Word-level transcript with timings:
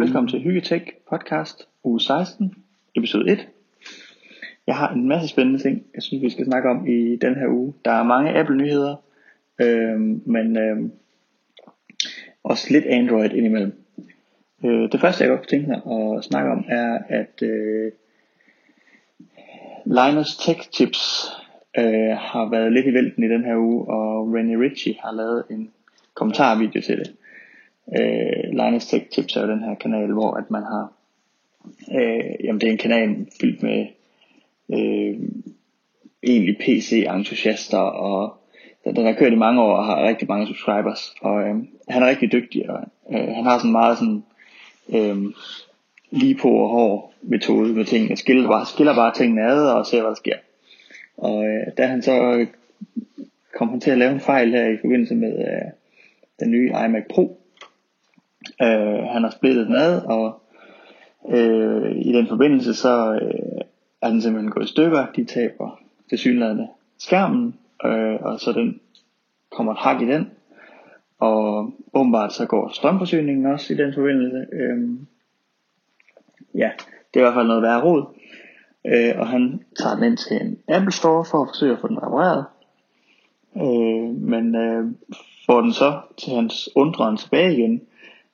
Velkommen 0.00 0.28
til 0.28 0.40
Hyggetech 0.40 0.86
podcast 1.10 1.68
uge 1.84 2.00
16, 2.00 2.54
episode 2.94 3.32
1. 3.32 3.48
Jeg 4.66 4.76
har 4.76 4.92
en 4.92 5.08
masse 5.08 5.28
spændende 5.28 5.58
ting, 5.58 5.82
jeg 5.94 6.02
synes 6.02 6.22
vi 6.22 6.30
skal 6.30 6.44
snakke 6.44 6.70
om 6.70 6.86
i 6.86 7.16
den 7.16 7.34
her 7.34 7.48
uge. 7.48 7.74
Der 7.84 7.90
er 7.90 8.02
mange 8.02 8.38
Apple-nyheder, 8.38 8.96
øh, 9.60 10.00
men 10.26 10.56
øh, 10.58 10.90
også 12.44 12.66
lidt 12.70 12.86
Android 12.86 13.30
indimellem. 13.30 13.72
Øh, 14.64 14.92
det 14.92 15.00
første 15.00 15.24
jeg 15.24 15.30
godt 15.30 15.40
kunne 15.40 15.58
tænke 15.58 15.68
mig 15.68 16.16
at 16.16 16.24
snakke 16.24 16.50
om 16.50 16.64
er, 16.68 16.98
at 17.08 17.42
øh, 17.42 17.92
Linus 19.84 20.36
Tech 20.36 20.70
Tips 20.70 21.26
øh, 21.78 22.16
har 22.16 22.50
været 22.50 22.72
lidt 22.72 22.86
i 22.86 22.94
vælten 22.94 23.24
i 23.24 23.28
den 23.28 23.44
her 23.44 23.56
uge, 23.56 23.88
og 23.88 24.28
René 24.28 24.62
Ritchie 24.62 24.94
har 25.04 25.12
lavet 25.12 25.44
en 25.50 25.70
kommentarvideo 26.18 26.82
til 26.82 26.98
det. 26.98 27.10
Øh, 27.98 28.50
Linus 28.52 28.86
Tech 28.86 29.06
Tips 29.10 29.36
er 29.36 29.40
jo 29.40 29.50
den 29.50 29.64
her 29.64 29.74
kanal, 29.74 30.12
hvor 30.12 30.34
at 30.34 30.50
man 30.50 30.62
har, 30.62 30.92
øh, 32.00 32.44
jamen 32.44 32.60
det 32.60 32.66
er 32.68 32.72
en 32.72 32.86
kanal 32.86 33.26
fyldt 33.40 33.62
med 33.62 33.86
øh, 34.72 35.18
egentlig 36.22 36.56
PC-entusiaster, 36.58 37.78
og 37.78 38.34
den 38.84 39.06
har 39.06 39.12
kørt 39.12 39.32
i 39.32 39.36
mange 39.36 39.62
år 39.62 39.76
og 39.76 39.86
har 39.86 40.08
rigtig 40.08 40.28
mange 40.28 40.46
subscribers, 40.46 41.14
og 41.20 41.40
øh, 41.42 41.56
han 41.88 42.02
er 42.02 42.08
rigtig 42.08 42.32
dygtig, 42.32 42.70
og 42.70 42.80
øh, 43.12 43.28
han 43.28 43.44
har 43.44 43.58
sådan 43.58 43.72
meget 43.72 43.98
sådan, 43.98 44.22
øh, 44.94 45.16
lige 46.10 46.34
på 46.34 46.48
og 46.48 46.68
hård 46.68 47.12
metode 47.22 47.72
med 47.72 47.84
tingene, 47.84 48.16
skiller 48.16 48.48
bare, 48.48 48.66
skiller 48.66 48.94
bare 48.94 49.14
tingene 49.14 49.44
ad 49.44 49.70
og 49.70 49.86
ser 49.86 50.00
hvad 50.00 50.08
der 50.08 50.14
sker. 50.14 50.36
Og 51.16 51.46
øh, 51.46 51.66
da 51.78 51.86
han 51.86 52.02
så 52.02 52.46
kom 53.58 53.68
han 53.68 53.80
til 53.80 53.90
at 53.90 53.98
lave 53.98 54.12
en 54.12 54.20
fejl 54.20 54.50
her 54.50 54.68
i 54.68 54.76
forbindelse 54.76 55.14
med 55.14 55.38
øh, 55.38 55.72
den 56.40 56.50
nye 56.50 56.72
iMac 56.84 57.02
Pro. 57.10 57.40
Øh, 58.62 59.04
han 59.12 59.22
har 59.22 59.30
splittet 59.30 59.66
den 59.66 59.76
ad, 59.76 60.02
og 60.02 60.42
øh, 61.28 61.96
i 61.96 62.12
den 62.12 62.26
forbindelse 62.26 62.74
så 62.74 63.18
øh, 63.22 63.60
er 64.02 64.08
den 64.08 64.22
simpelthen 64.22 64.50
gået 64.50 64.64
i 64.64 64.68
stykker. 64.68 65.06
De 65.16 65.24
taber 65.24 65.80
til 66.08 66.18
synlædende 66.18 66.68
skærmen, 66.98 67.54
øh, 67.84 68.14
og 68.20 68.40
så 68.40 68.52
den 68.52 68.80
kommer 69.50 69.72
et 69.72 69.78
hak 69.78 70.02
i 70.02 70.06
den. 70.06 70.30
Og 71.18 71.72
åbenbart 71.94 72.32
så 72.32 72.46
går 72.46 72.70
strømforsyningen 72.72 73.46
også 73.46 73.74
i 73.74 73.76
den 73.76 73.94
forbindelse. 73.94 74.46
Øh, 74.52 74.88
ja, 76.54 76.70
det 77.14 77.20
er 77.20 77.20
i 77.20 77.24
hvert 77.24 77.34
fald 77.34 77.46
noget 77.46 77.62
værre 77.62 77.82
råd. 77.82 78.04
Øh, 78.86 79.20
og 79.20 79.28
han 79.28 79.62
tager 79.78 79.94
den 79.94 80.04
ind 80.04 80.16
til 80.16 80.36
en 80.40 80.58
Apple 80.68 80.92
Store 80.92 81.24
for 81.30 81.42
at 81.42 81.48
forsøge 81.48 81.72
at 81.72 81.80
få 81.80 81.88
den 81.88 82.02
repareret. 82.02 82.44
Øh, 83.56 84.22
men 84.22 84.54
øh, 84.54 84.86
får 85.50 85.60
den 85.60 85.72
så 85.72 86.00
til 86.18 86.32
hans 86.32 86.68
undren 86.74 87.16
tilbage 87.16 87.52
igen 87.52 87.82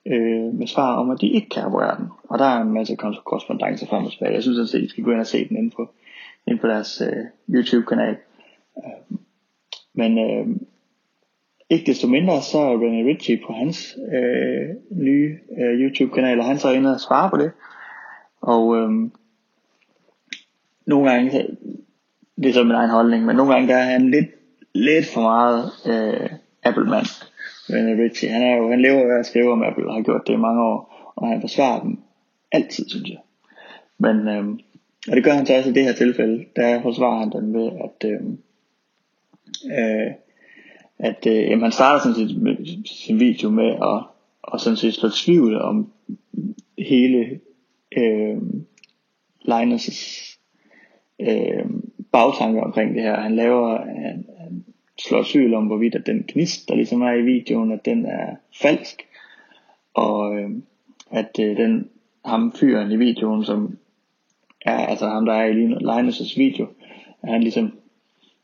øh, 0.05 0.53
med 0.53 0.67
svar 0.67 0.95
om, 0.95 1.09
at 1.09 1.21
de 1.21 1.29
ikke 1.29 1.49
kan 1.49 1.63
operere 1.63 1.97
den. 1.97 2.07
Og 2.29 2.39
der 2.39 2.45
er 2.45 2.61
en 2.61 2.73
masse 2.73 2.95
korrespondence 2.95 3.87
frem 3.87 4.05
og 4.05 4.11
tilbage. 4.11 4.33
Jeg 4.33 4.43
synes 4.43 4.73
at 4.73 4.81
I 4.81 4.87
skal 4.87 5.03
gå 5.03 5.11
ind 5.11 5.19
og 5.19 5.27
se 5.27 5.49
den 5.49 5.57
inde 5.57 5.69
på, 5.75 5.89
inde 6.47 6.59
på 6.59 6.67
deres 6.67 7.01
øh, 7.01 7.55
YouTube-kanal. 7.55 8.17
Øh, 8.77 9.17
men 9.93 10.19
øh, 10.19 10.47
ikke 11.69 11.85
desto 11.85 12.07
mindre, 12.07 12.41
så 12.41 12.57
er 12.57 12.77
René 12.77 13.07
Ritchie 13.09 13.41
på 13.47 13.53
hans 13.53 13.97
øh, 14.13 14.75
nye 14.91 15.37
øh, 15.59 15.79
YouTube-kanal, 15.79 16.39
og 16.39 16.45
han 16.45 16.57
så 16.57 16.67
er 16.67 16.73
inde 16.73 16.93
og 16.93 16.99
svare 16.99 17.29
på 17.29 17.37
det. 17.37 17.51
Og 18.41 18.77
øh, 18.77 18.89
nogle 20.87 21.11
gange, 21.11 21.31
det 22.37 22.49
er 22.49 22.53
så 22.53 22.63
min 22.63 22.71
egen 22.71 22.89
holdning, 22.89 23.25
men 23.25 23.35
nogle 23.35 23.53
gange 23.53 23.67
der 23.67 23.75
er 23.75 23.91
han 23.91 24.11
lidt, 24.11 24.29
lidt 24.73 25.05
for 25.13 25.21
meget 25.21 25.71
øh, 25.85 26.29
Apple-mand. 26.65 27.05
René 27.69 27.91
øh, 27.91 27.99
Richie. 27.99 28.29
han, 28.29 28.41
er 28.41 28.57
jo, 28.57 28.69
han 28.69 28.81
lever 28.81 29.01
jo 29.01 29.11
af 29.15 29.19
at 29.19 29.25
skrive 29.25 29.51
om 29.51 29.63
Apple, 29.63 29.87
og 29.87 29.95
har 29.95 30.01
gjort 30.01 30.27
det 30.27 30.33
i 30.33 30.37
mange 30.37 30.63
år, 30.63 31.13
og 31.15 31.27
han 31.27 31.41
forsvarer 31.41 31.81
dem 31.81 31.99
altid, 32.51 32.89
synes 32.89 33.09
jeg. 33.09 33.19
Men, 33.97 34.27
øh, 34.27 34.47
og 35.09 35.15
det 35.15 35.23
gør 35.23 35.31
han 35.31 35.45
så 35.45 35.57
også 35.57 35.69
i 35.69 35.73
det 35.73 35.83
her 35.83 35.93
tilfælde, 35.93 36.45
der 36.55 36.81
forsvarer 36.81 37.19
han 37.19 37.31
dem 37.31 37.53
ved, 37.53 37.71
at, 37.85 38.09
øh, 38.09 38.21
øh, 39.79 40.11
at 40.99 41.27
øh, 41.27 41.43
jamen, 41.43 41.61
han 41.61 41.71
starter 41.71 42.03
sådan 42.03 42.27
set 42.27 42.87
sin 42.87 43.19
video 43.19 43.49
med 43.49 43.71
at, 43.71 44.03
og 44.43 44.59
sådan 44.59 44.77
set 44.77 44.93
slå 44.93 45.09
tvivl 45.09 45.61
om 45.61 45.91
hele 46.77 47.39
øh, 47.97 48.37
Linus' 49.47 50.37
øh, 51.19 51.65
bagtanke 52.11 52.61
omkring 52.61 52.95
det 52.95 53.03
her. 53.03 53.21
Han 53.21 53.35
laver, 53.35 53.77
han 53.77 54.25
slår 54.99 55.23
tvivl 55.23 55.53
om, 55.53 55.65
hvorvidt 55.65 55.95
at 55.95 56.05
den 56.05 56.25
gnist, 56.27 56.69
der 56.69 56.75
ligesom 56.75 57.01
er 57.01 57.13
i 57.13 57.21
videoen, 57.21 57.71
at 57.71 57.85
den 57.85 58.05
er 58.05 58.35
falsk. 58.61 59.07
Og 59.93 60.37
øh, 60.37 60.49
at 61.11 61.39
øh, 61.39 61.57
den 61.57 61.89
ham 62.25 62.53
fyren 62.59 62.91
i 62.91 62.95
videoen, 62.95 63.45
som 63.45 63.77
er 64.65 64.77
altså 64.77 65.07
ham, 65.07 65.25
der 65.25 65.33
er 65.33 65.45
i 65.45 65.65
Linus' 65.65 66.37
video, 66.37 66.67
at 67.21 67.29
han 67.29 67.41
ligesom 67.41 67.73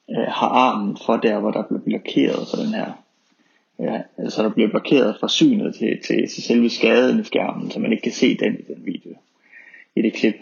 øh, 0.09 0.27
har 0.27 0.47
armen 0.47 0.97
for 1.05 1.17
der, 1.17 1.39
hvor 1.39 1.51
der 1.51 1.63
bliver 1.63 1.81
blokeret 1.81 2.47
for 2.49 2.63
den 2.63 2.73
her 2.73 2.91
Ja, 3.81 4.01
altså 4.17 4.43
der 4.43 4.49
bliver 4.49 4.69
blokeret 4.69 5.17
fra 5.19 5.29
synet 5.29 5.75
til, 5.75 6.01
til, 6.03 6.27
til 6.29 6.43
selve 6.43 6.69
skaden 6.69 7.19
i 7.19 7.23
skærmen, 7.23 7.71
så 7.71 7.79
man 7.79 7.91
ikke 7.91 8.03
kan 8.03 8.11
se 8.11 8.37
den 8.37 8.59
i 8.59 8.73
den 8.73 8.85
video, 8.85 9.13
i 9.95 10.01
det 10.01 10.13
klip. 10.13 10.35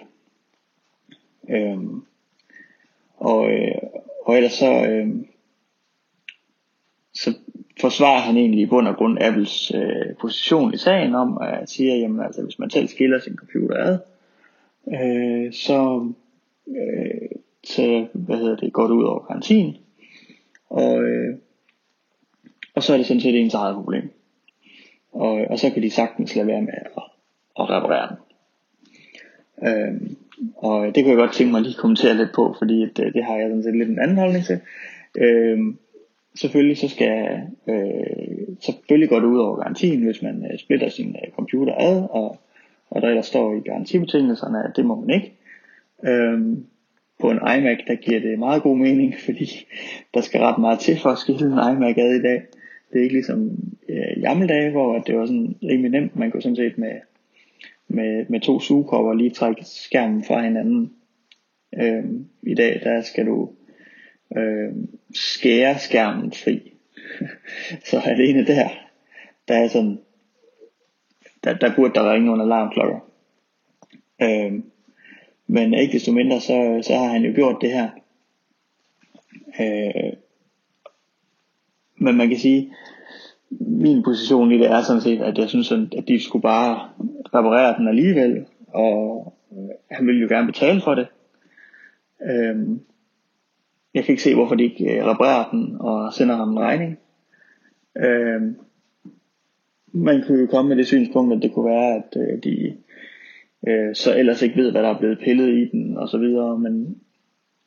Øhm, 1.50 2.04
og, 3.18 3.52
øh, 3.52 3.76
og 4.26 4.38
ellers 4.38 4.54
så, 4.54 4.86
øh, 4.86 5.08
forsvarer 7.80 8.20
han 8.20 8.38
egentlig 8.38 8.62
i 8.62 8.66
bund 8.66 8.88
og 8.88 8.96
grund 8.96 9.18
Apples 9.22 9.72
øh, 9.76 10.16
position 10.22 10.74
i 10.74 10.78
sagen 10.78 11.16
om, 11.16 11.38
at 11.42 11.70
sige, 11.70 12.00
jamen 12.00 12.20
altså 12.26 12.44
hvis 12.44 12.60
man 12.60 12.70
selv 12.70 12.88
skiller 12.88 13.20
sin 13.20 13.36
computer 13.36 13.78
ad, 13.78 13.98
øh, 14.88 15.54
så, 15.54 16.10
øh, 16.68 17.30
så 17.64 18.08
hvad 18.14 18.38
hedder 18.38 18.56
det, 18.56 18.74
går 18.74 18.84
det 18.84 18.94
ud 18.94 19.04
over 19.04 19.20
garantien. 19.20 19.78
Og, 20.70 21.04
øh, 21.04 21.36
og 22.76 22.84
så 22.84 22.94
er 22.94 22.98
det 22.98 23.06
sådan 23.06 23.22
set 23.22 23.40
ens 23.40 23.54
eget 23.54 23.76
problem. 23.76 24.10
Og, 25.12 25.32
og 25.50 25.60
så 25.60 25.70
kan 25.70 25.84
de 25.84 25.90
sagtens 25.90 26.36
lade 26.36 26.48
være 26.48 26.62
med 26.62 26.74
at, 26.74 27.04
at 27.60 27.70
reparere 27.70 28.08
den. 28.10 28.18
Øhm, 29.68 30.18
og 30.58 30.96
det 30.96 31.04
kunne 31.04 31.12
jeg 31.12 31.18
godt 31.18 31.34
tænke 31.34 31.52
mig 31.52 31.60
at 31.60 31.66
lige 31.66 31.76
kommentere 31.76 32.18
lidt 32.18 32.30
på, 32.36 32.56
fordi 32.58 32.80
det, 32.82 33.06
øh, 33.06 33.14
det 33.14 33.24
har 33.26 33.36
jeg 33.36 33.50
sådan 33.50 33.64
set 33.64 33.76
lidt 33.76 33.90
en 33.90 34.00
anden 34.00 34.18
holdning 34.18 34.46
til. 34.46 34.60
Øhm, 35.18 35.78
selvfølgelig 36.42 36.78
så 36.78 36.88
skal 36.88 37.42
øh, 37.68 38.48
selvfølgelig 38.60 39.10
går 39.10 39.20
det 39.20 39.28
ud 39.28 39.40
over 39.40 39.56
garantien, 39.56 40.04
hvis 40.04 40.22
man 40.22 40.46
øh, 40.52 40.60
splitter 40.60 40.90
sin 40.90 41.10
øh, 41.10 41.32
computer 41.32 41.74
ad, 41.78 42.04
og, 42.10 42.40
og 42.90 43.02
der 43.02 43.08
ellers 43.08 43.26
står 43.26 43.56
i 43.56 43.60
garantibetingelserne, 43.60 44.64
at 44.64 44.72
det 44.76 44.86
må 44.86 44.96
man 44.96 45.10
ikke. 45.10 45.34
Øhm, 46.04 46.66
på 47.20 47.32
en 47.32 47.38
iMac, 47.38 47.78
der 47.88 47.96
giver 47.96 48.20
det 48.20 48.40
meget 48.40 48.64
god 48.64 48.78
mening, 48.78 49.16
fordi 49.26 49.68
der 50.14 50.22
skal 50.22 50.42
ret 50.42 50.58
meget 50.58 50.80
til 50.80 51.00
for 51.00 51.10
at 51.10 51.18
skille 51.18 51.46
en 51.46 51.76
iMac 51.76 51.98
ad 51.98 52.16
i 52.16 52.22
dag. 52.22 52.42
Det 52.92 53.00
er 53.00 53.04
ikke 53.04 53.16
ligesom 53.16 53.52
øh, 53.90 54.18
i 54.18 54.22
gamle 54.22 54.48
dage, 54.48 54.72
hvor 54.72 55.00
det 55.00 55.18
var 55.18 55.26
sådan 55.26 55.56
rimelig 55.64 55.92
nemt. 55.92 56.16
Man 56.16 56.32
kunne 56.32 56.42
sådan 56.42 56.56
set 56.56 56.78
med, 56.78 56.94
med, 57.88 58.26
med 58.30 58.40
to 58.40 58.60
sugekopper 58.60 59.14
lige 59.14 59.30
trække 59.30 59.64
skærmen 59.66 60.24
fra 60.24 60.42
hinanden. 60.42 60.94
Øhm, 61.82 62.26
I 62.44 62.54
dag, 62.54 62.82
der 62.84 63.02
skal 63.02 63.26
du 63.26 63.50
øh, 64.38 64.72
skære 65.14 65.80
skærmen 65.80 66.32
fri. 66.32 66.74
så 67.90 68.00
alene 68.00 68.46
der, 68.46 68.70
der 69.48 69.56
er 69.56 69.68
sådan, 69.68 70.00
der, 71.44 71.54
der 71.54 71.76
burde 71.76 71.94
der 71.94 72.14
ringe 72.14 72.26
nogle 72.26 72.44
alarmklokker. 72.44 73.00
Øh, 74.22 74.54
men 75.48 75.74
ikke 75.74 75.94
desto 75.94 76.12
mindre, 76.12 76.42
så, 76.42 76.80
så 76.82 76.96
har 76.96 77.06
han 77.06 77.24
jo 77.24 77.34
gjort 77.36 77.62
det 77.62 77.72
her. 77.72 77.90
Øh, 79.60 80.14
men 81.98 82.18
man 82.18 82.30
kan 82.30 82.38
sige, 82.38 82.74
min 83.50 84.04
position 84.04 84.52
i 84.52 84.58
det 84.58 84.72
er 84.72 84.82
sådan 84.82 85.02
set, 85.02 85.22
at 85.22 85.38
jeg 85.38 85.50
synes, 85.50 85.72
at 85.72 86.08
de 86.08 86.24
skulle 86.24 86.42
bare 86.42 86.90
reparere 87.36 87.78
den 87.78 87.88
alligevel, 87.88 88.46
og 88.68 89.34
han 89.92 90.08
ville 90.08 90.22
jo 90.22 90.28
gerne 90.28 90.48
betale 90.48 90.82
for 90.82 90.96
det. 90.96 91.08
Øhm, 92.22 92.82
jeg 93.94 94.04
kan 94.04 94.14
ikke 94.14 94.24
se, 94.24 94.36
hvorfor 94.36 94.56
de 94.56 94.64
ikke 94.64 94.98
øh, 94.98 95.06
reparerer 95.06 95.50
den 95.52 95.76
og 95.80 96.14
sender 96.14 96.36
ham 96.36 96.52
en 96.52 96.60
regning. 96.60 97.00
Øh, 97.98 98.42
man 99.92 100.24
kunne 100.28 100.42
jo 100.42 100.48
komme 100.48 100.70
med 100.70 100.78
det 100.78 100.88
synspunkt, 100.88 101.34
at 101.34 101.42
det 101.42 101.54
kunne 101.54 101.70
være, 101.70 101.96
at 101.96 102.18
øh, 102.18 102.44
de 102.44 102.78
øh, 103.68 103.96
så 103.96 104.18
ellers 104.18 104.42
ikke 104.42 104.56
ved, 104.56 104.72
hvad 104.72 104.84
der 104.84 104.90
er 104.90 105.00
blevet 105.00 105.20
pillet 105.20 105.50
i 105.50 105.70
den 105.72 105.98
og 105.98 106.10
så 106.10 106.18
videre, 106.18 106.60
men, 106.60 107.02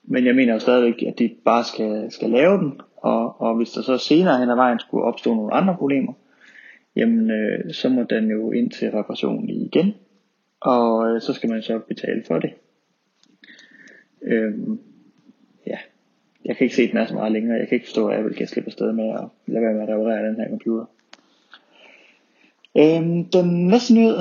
men 0.04 0.26
jeg 0.26 0.34
mener 0.34 0.52
jo 0.52 0.58
stadigvæk, 0.58 1.02
at 1.02 1.18
de 1.18 1.36
bare 1.44 1.64
skal, 1.64 2.10
skal 2.10 2.30
lave 2.30 2.58
den, 2.58 2.80
og, 2.96 3.40
og 3.40 3.56
hvis 3.56 3.70
der 3.70 3.82
så 3.82 3.98
senere 3.98 4.38
hen 4.38 4.50
ad 4.50 4.54
vejen 4.56 4.80
skulle 4.80 5.04
opstå 5.04 5.34
nogle 5.34 5.54
andre 5.54 5.76
problemer, 5.76 6.12
jamen 6.96 7.30
øh, 7.30 7.72
så 7.72 7.88
må 7.88 8.02
den 8.02 8.30
jo 8.30 8.52
ind 8.52 8.70
til 8.70 8.90
reparation 8.90 9.48
igen, 9.48 9.94
og 10.60 11.10
øh, 11.10 11.20
så 11.20 11.32
skal 11.32 11.50
man 11.50 11.62
så 11.62 11.78
betale 11.78 12.22
for 12.26 12.38
det. 12.38 12.50
Øhm, 14.22 14.80
ja, 15.66 15.78
jeg 16.44 16.56
kan 16.56 16.64
ikke 16.64 16.76
se 16.76 16.88
den 16.88 16.96
er 16.96 17.06
så 17.06 17.14
meget 17.14 17.32
længere. 17.32 17.58
Jeg 17.58 17.68
kan 17.68 17.76
ikke 17.76 17.86
forstå, 17.86 18.08
at 18.08 18.18
Apple 18.18 18.34
kan 18.34 18.46
slippe 18.46 18.68
afsted 18.68 18.92
med 18.92 19.08
at 19.08 19.24
lade 19.46 19.64
være 19.64 19.74
med 19.74 19.82
at 19.82 19.88
reparere 19.88 20.28
den 20.28 20.36
her 20.36 20.48
computer. 20.48 20.84
Øhm, 22.76 23.24
den 23.24 23.66
næste 23.66 23.94
nyhed, 23.94 24.18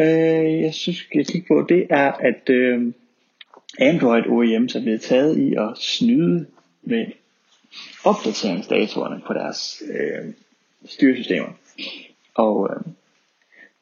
øh, 0.00 0.62
jeg 0.62 0.74
synes, 0.74 1.08
jeg 1.14 1.26
kigge 1.26 1.46
på, 1.48 1.66
det 1.68 1.86
er, 1.90 2.12
at 2.12 2.50
øh, 2.50 2.92
Android 3.78 4.26
OEM 4.26 4.64
er 4.64 4.80
blevet 4.82 5.00
taget 5.00 5.38
i 5.38 5.54
at 5.54 5.78
snyde 5.78 6.46
med 6.82 7.06
opdateringsdatoerne 8.04 9.22
på 9.26 9.32
deres 9.32 9.82
øh, 9.90 10.32
styresystemer. 10.84 11.48
Og 12.34 12.70
øh, 12.70 12.92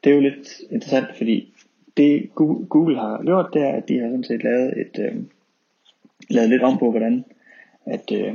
det 0.04 0.10
er 0.10 0.14
jo 0.14 0.20
lidt 0.20 0.60
interessant, 0.70 1.16
fordi 1.16 1.54
det 1.96 2.30
Google 2.68 2.96
har 2.96 3.22
gjort, 3.24 3.50
det 3.52 3.62
er, 3.62 3.72
at 3.72 3.88
de 3.88 3.98
har 3.98 4.08
sådan 4.08 4.24
set 4.24 4.42
lavet, 4.42 4.80
et, 4.80 4.98
øh, 4.98 5.14
lavet 6.30 6.50
lidt 6.50 6.62
om 6.62 6.78
på, 6.78 6.90
hvordan 6.90 7.24
at 7.90 8.12
øh, 8.12 8.34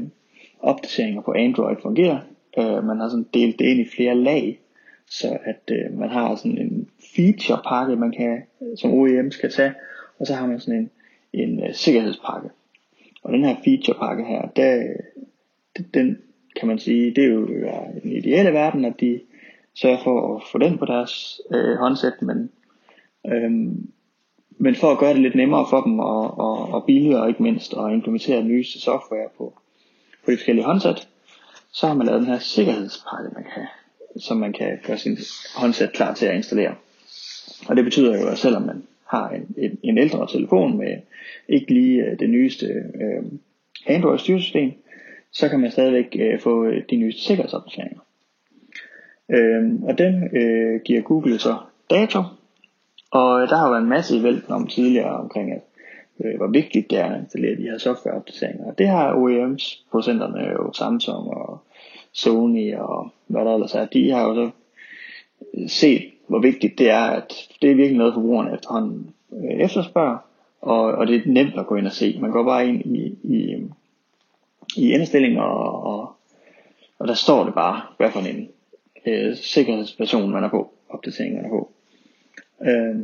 opdateringer 0.59 1.21
på 1.21 1.33
Android 1.33 1.75
fungerer. 1.81 2.19
Øh, 2.57 2.83
man 2.83 2.99
har 2.99 3.09
sådan 3.09 3.27
delt 3.33 3.59
det 3.59 3.65
ind 3.65 3.79
i 3.79 3.89
flere 3.95 4.15
lag, 4.15 4.59
så 5.09 5.37
at 5.43 5.71
øh, 5.71 5.97
man 5.97 6.09
har 6.09 6.35
sådan 6.35 6.57
en 6.57 6.89
feature 7.15 7.61
pakke, 7.67 7.95
man 7.95 8.11
kan, 8.11 8.43
som 8.75 8.93
OEM 8.93 9.31
skal 9.31 9.51
tage, 9.51 9.73
og 10.19 10.27
så 10.27 10.33
har 10.33 10.47
man 10.47 10.59
sådan 10.59 10.79
en, 10.79 10.89
en 11.33 11.63
uh, 11.63 11.73
sikkerhedspakke. 11.73 12.49
Og 13.23 13.33
den 13.33 13.43
her 13.43 13.55
feature 13.63 13.99
pakke 13.99 14.23
her, 14.25 14.47
der, 14.55 14.93
den 15.93 16.17
kan 16.55 16.67
man 16.67 16.79
sige, 16.79 17.15
det 17.15 17.23
er 17.23 17.27
jo 17.27 17.47
den 18.03 18.11
ideelle 18.11 18.53
verden, 18.53 18.85
at 18.85 18.99
de 18.99 19.19
sørger 19.73 20.03
for 20.03 20.35
at 20.35 20.43
få 20.51 20.57
den 20.57 20.77
på 20.77 20.85
deres 20.85 21.41
øh, 21.51 21.75
håndsæt, 21.75 22.21
men, 22.21 22.49
øhm, 23.27 23.89
men 24.57 24.75
for 24.75 24.91
at 24.91 24.97
gøre 24.97 25.13
det 25.13 25.21
lidt 25.21 25.35
nemmere 25.35 25.65
for 25.69 25.81
dem 25.81 25.99
og, 25.99 26.39
og, 26.39 26.73
og 26.73 26.85
billigere 26.85 27.29
ikke 27.29 27.43
mindst 27.43 27.73
at 27.73 27.93
implementere 27.93 28.43
nyeste 28.43 28.79
software 28.79 29.29
på, 29.37 29.53
på 30.25 30.31
de 30.31 30.37
forskellige 30.37 30.65
håndsæt, 30.65 31.07
så 31.71 31.87
har 31.87 31.93
man 31.93 32.05
lavet 32.05 32.21
den 32.21 32.29
her 32.29 32.39
sikkerhedspakke, 32.39 33.29
man 33.33 33.43
kan, 33.43 33.67
som 34.17 34.37
man 34.37 34.53
kan 34.53 34.79
gøre 34.87 34.97
sin 34.97 35.17
håndsæt 35.55 35.91
klar 35.93 36.13
til 36.13 36.25
at 36.25 36.35
installere. 36.35 36.75
Og 37.67 37.75
det 37.75 37.83
betyder 37.83 38.21
jo, 38.21 38.27
at 38.27 38.37
selvom 38.37 38.61
man 38.61 38.83
har 39.07 39.29
en, 39.29 39.55
en, 39.57 39.79
en 39.83 39.97
ældre 39.97 40.27
telefon 40.27 40.77
med 40.77 40.97
ikke 41.49 41.73
lige 41.73 42.03
øh, 42.03 42.19
det 42.19 42.29
nyeste 42.29 42.65
øh, 42.65 43.23
Android 43.87 44.19
styresystem, 44.19 44.71
så 45.31 45.49
kan 45.49 45.59
man 45.59 45.71
stadigvæk 45.71 46.15
øh, 46.19 46.39
få 46.39 46.65
øh, 46.65 46.83
de 46.89 46.95
nyeste 46.95 47.21
sikkerhedsopdateringer. 47.21 47.99
Øh, 49.29 49.73
og 49.83 49.97
dem 49.97 50.23
øh, 50.33 50.81
giver 50.81 51.01
Google 51.01 51.39
så 51.39 51.57
dato, 51.89 52.21
og 53.19 53.41
øh, 53.41 53.49
der 53.49 53.57
har 53.57 53.69
været 53.69 53.81
en 53.81 53.89
masse 53.89 54.17
i 54.17 54.23
vælten 54.23 54.53
om 54.53 54.67
tidligere 54.67 55.19
omkring, 55.19 55.51
at 55.51 55.61
øh, 56.23 56.37
hvor 56.37 56.47
vigtigt 56.47 56.89
det 56.89 56.99
er 56.99 57.05
at 57.05 57.21
installere 57.21 57.55
de 57.55 57.61
her 57.61 57.77
softwareopdateringer. 57.77 58.65
Og 58.65 58.77
det 58.77 58.87
har 58.87 59.15
OEMs 59.15 59.85
producenterne 59.91 60.41
jo 60.41 60.73
Samsung 60.73 61.27
og 61.27 61.59
Sony 62.11 62.75
og 62.75 63.09
hvad 63.27 63.45
der 63.45 63.53
ellers 63.53 63.75
er, 63.75 63.85
de 63.85 64.11
har 64.11 64.27
jo 64.27 64.35
så 64.35 64.49
øh, 65.53 65.69
set, 65.69 66.03
hvor 66.27 66.39
vigtigt 66.39 66.79
det 66.79 66.89
er, 66.89 67.03
at 67.03 67.33
det 67.61 67.71
er 67.71 67.75
virkelig 67.75 67.97
noget 67.97 68.13
forbrugerne 68.13 68.53
efterhånden 68.53 69.13
øh, 69.33 69.59
efterspørger, 69.59 70.17
og, 70.61 70.81
og 70.81 71.07
det 71.07 71.15
er 71.15 71.21
nemt 71.25 71.59
at 71.59 71.67
gå 71.67 71.75
ind 71.75 71.87
og 71.87 71.91
se. 71.91 72.17
Man 72.21 72.31
går 72.31 72.43
bare 72.43 72.67
ind 72.67 72.95
i, 72.95 73.17
i, 73.23 73.55
i 74.77 74.91
indstillinger, 74.91 75.41
og, 75.41 75.83
og, 75.83 76.15
og 76.99 77.07
der 77.07 77.13
står 77.13 77.43
det 77.43 77.53
bare, 77.53 77.81
hvad 77.97 78.11
for 78.11 78.19
en 78.19 78.49
øh, 79.05 79.35
sikkerhedsperson 79.35 80.31
man 80.31 80.43
er 80.43 80.49
på, 80.49 80.73
opdatering 80.89 81.35
man 81.35 81.45
er 81.45 81.49
på. 81.49 81.74
Øh, 82.65 82.95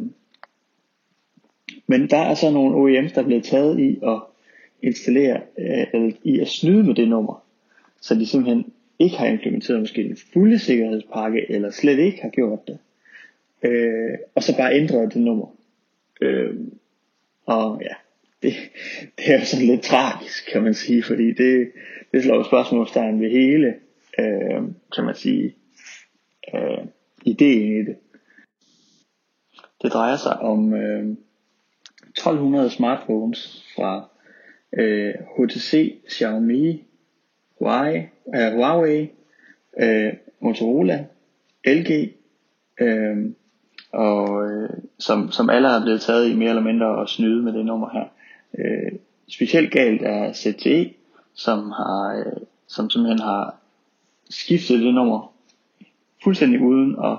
men 1.87 2.09
der 2.09 2.17
er 2.17 2.33
så 2.33 2.51
nogle 2.51 2.75
OEMs, 2.75 3.11
der 3.11 3.21
er 3.21 3.25
blevet 3.25 3.43
taget 3.43 3.79
i 3.79 3.99
at 4.03 4.21
installere, 4.81 5.41
øh, 5.59 5.85
eller 5.93 6.11
i 6.23 6.39
at 6.39 6.47
snyde 6.47 6.83
med 6.83 6.95
det 6.95 7.07
nummer. 7.07 7.43
Så 8.01 8.15
de 8.15 8.25
simpelthen 8.25 8.73
ikke 8.99 9.17
har 9.17 9.27
implementeret 9.27 9.79
måske 9.79 10.03
den 10.03 10.17
fulde 10.33 10.59
sikkerhedspakke, 10.59 11.51
eller 11.51 11.71
slet 11.71 11.99
ikke 11.99 12.21
har 12.21 12.29
gjort 12.29 12.67
det. 12.67 12.77
Øh, 13.63 14.17
og 14.35 14.43
så 14.43 14.57
bare 14.57 14.75
ændret 14.75 15.13
det 15.13 15.21
nummer. 15.21 15.47
Øh, 16.21 16.55
og 17.45 17.81
ja, 17.81 17.93
det, 18.43 18.53
det 19.17 19.33
er 19.33 19.39
jo 19.39 19.45
sådan 19.45 19.65
lidt 19.65 19.81
tragisk, 19.81 20.49
kan 20.51 20.63
man 20.63 20.73
sige, 20.73 21.03
fordi 21.03 21.33
det, 21.33 21.71
det 22.11 22.23
slår 22.23 22.43
spørgsmålstegn 22.43 23.21
ved 23.21 23.29
hele, 23.29 23.75
øh, 24.19 24.61
kan 24.95 25.03
man 25.05 25.15
sige, 25.15 25.55
øh, 26.55 26.85
ideen 27.25 27.81
i 27.81 27.85
det. 27.85 27.95
Det 29.81 29.93
drejer 29.93 30.15
sig 30.15 30.39
om 30.39 30.73
øh, 30.73 31.15
1200 32.09 32.69
smartphones 32.69 33.65
fra 33.75 34.09
øh, 34.77 35.13
HTC, 35.37 36.01
Xiaomi, 36.09 36.83
Huawei, 37.59 37.97
øh, 38.35 38.53
Huawei 38.53 39.09
øh, 39.79 40.13
Motorola, 40.39 41.05
LG, 41.65 42.13
øh, 42.81 43.31
og 43.91 44.51
øh, 44.51 44.69
som, 44.99 45.31
som 45.31 45.49
alle 45.49 45.67
har 45.67 45.81
blevet 45.81 46.01
taget 46.01 46.29
i 46.29 46.35
mere 46.35 46.49
eller 46.49 46.61
mindre 46.61 46.87
og 46.87 47.09
snyde 47.09 47.43
med 47.43 47.53
det 47.53 47.65
nummer 47.65 47.89
her. 47.93 48.05
Øh, 48.59 48.91
specielt 49.27 49.71
galt 49.71 50.01
er 50.01 50.33
CTE, 50.33 50.93
som 51.33 51.71
har, 51.71 52.15
øh, 52.17 52.41
som 52.67 52.89
simpelthen 52.89 53.19
har 53.19 53.55
skiftet 54.29 54.79
det 54.79 54.93
nummer 54.93 55.33
fuldstændig 56.23 56.61
uden 56.61 56.95
at 57.03 57.17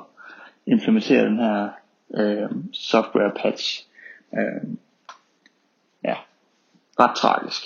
implementere 0.67 1.25
den 1.25 1.39
her 1.39 1.69
øh, 2.15 2.51
software 2.73 3.33
patch. 3.37 3.87
Øh, 4.39 4.69
ja, 6.05 6.15
ret 7.01 7.17
tragisk. 7.17 7.63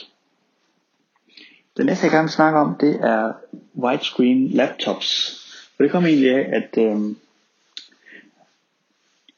Det 1.77 1.87
næste 1.87 2.05
jeg 2.05 2.13
gerne 2.13 2.25
vil 2.25 2.31
snakke 2.31 2.59
om, 2.59 2.77
det 2.81 2.95
er 3.03 3.33
widescreen 3.75 4.49
laptops. 4.49 5.43
For 5.77 5.83
det 5.83 5.93
kommer 5.93 6.09
egentlig 6.09 6.35
af, 6.35 6.51
at 6.53 6.79
øh, 6.79 7.01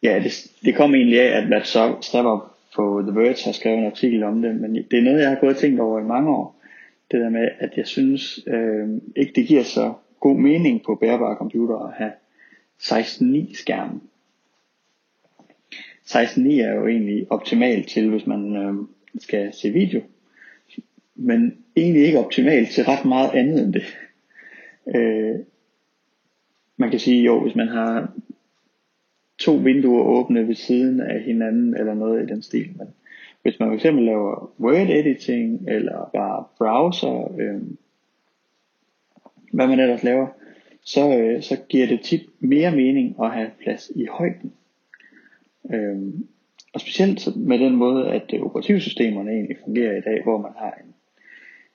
ja, 0.03 0.21
det, 0.25 0.33
det 0.65 0.77
kom 0.77 0.95
egentlig 0.95 1.21
af, 1.21 1.43
at 1.43 1.49
Matt 1.49 1.67
Stapper 2.05 2.55
på 2.77 3.03
The 3.07 3.21
Verge 3.21 3.45
har 3.45 3.53
skrevet 3.53 3.79
en 3.79 3.87
artikel 3.87 4.23
om 4.23 4.43
det, 4.43 4.57
men 4.57 4.75
det 4.75 4.99
er 4.99 5.03
noget, 5.03 5.21
jeg 5.21 5.29
har 5.29 5.37
gået 5.41 5.55
og 5.55 5.61
tænkt 5.61 5.81
over 5.81 6.01
i 6.01 6.05
mange 6.05 6.31
år. 6.31 6.57
Det 7.11 7.21
der 7.21 7.31
med, 7.31 7.49
at 7.59 7.71
jeg 7.77 7.87
synes 7.87 8.41
øh, 8.47 8.89
ikke, 9.17 9.33
det 9.37 9.47
giver 9.47 9.63
så 9.63 9.95
god 10.21 10.37
mening 10.37 10.83
på 10.87 10.95
bærbare 10.95 11.37
computere 11.37 11.89
at 11.89 11.95
have 11.95 12.13
16.9 12.83 13.61
skærmen. 13.61 14.03
16.9 16.09 16.61
er 16.61 16.75
jo 16.75 16.87
egentlig 16.87 17.27
optimalt 17.31 17.89
til, 17.89 18.11
hvis 18.11 18.27
man 18.27 18.57
øh, 18.57 18.75
skal 19.19 19.53
se 19.53 19.71
video, 19.71 20.03
men 21.15 21.59
egentlig 21.77 22.07
ikke 22.07 22.19
optimalt 22.19 22.71
til 22.71 22.85
ret 22.85 23.05
meget 23.05 23.31
andet 23.35 23.63
end 23.63 23.73
det. 23.73 23.99
Øh, 24.95 25.37
man 26.77 26.91
kan 26.91 26.99
sige, 26.99 27.25
jo, 27.25 27.41
hvis 27.43 27.55
man 27.55 27.69
har 27.69 28.13
to 29.39 29.53
vinduer 29.53 30.03
åbne 30.03 30.49
ved 30.49 30.55
siden 30.55 31.01
af 31.01 31.21
hinanden, 31.23 31.77
eller 31.77 31.95
noget 31.95 32.23
i 32.23 32.27
den 32.27 32.43
stil. 32.43 32.69
Men 32.77 32.87
hvis 33.43 33.61
man 33.61 33.79
fx 33.79 33.85
laver 33.85 34.53
word 34.61 34.91
editing, 34.91 35.69
eller 35.69 36.11
bare 36.15 36.45
browser, 36.59 37.41
øh, 37.41 37.63
hvad 39.53 39.67
man 39.67 39.81
ellers 39.81 40.03
laver, 40.03 40.27
så, 40.83 41.19
øh, 41.19 41.43
så 41.43 41.57
giver 41.69 41.87
det 41.87 42.01
tit 42.01 42.23
mere 42.41 42.77
mening 42.77 43.17
at 43.23 43.31
have 43.31 43.51
plads 43.63 43.91
i 43.95 44.07
højden. 44.11 44.53
Øh, 45.75 45.97
og 46.73 46.81
specielt 46.81 47.37
med 47.37 47.59
den 47.59 47.77
måde, 47.77 48.11
at 48.11 48.35
øh, 48.35 48.43
operativsystemerne 48.43 49.31
egentlig 49.31 49.57
fungerer 49.65 49.97
i 49.97 50.01
dag, 50.01 50.23
hvor 50.23 50.39
man 50.39 50.53
har 50.59 50.79
en, 50.85 50.95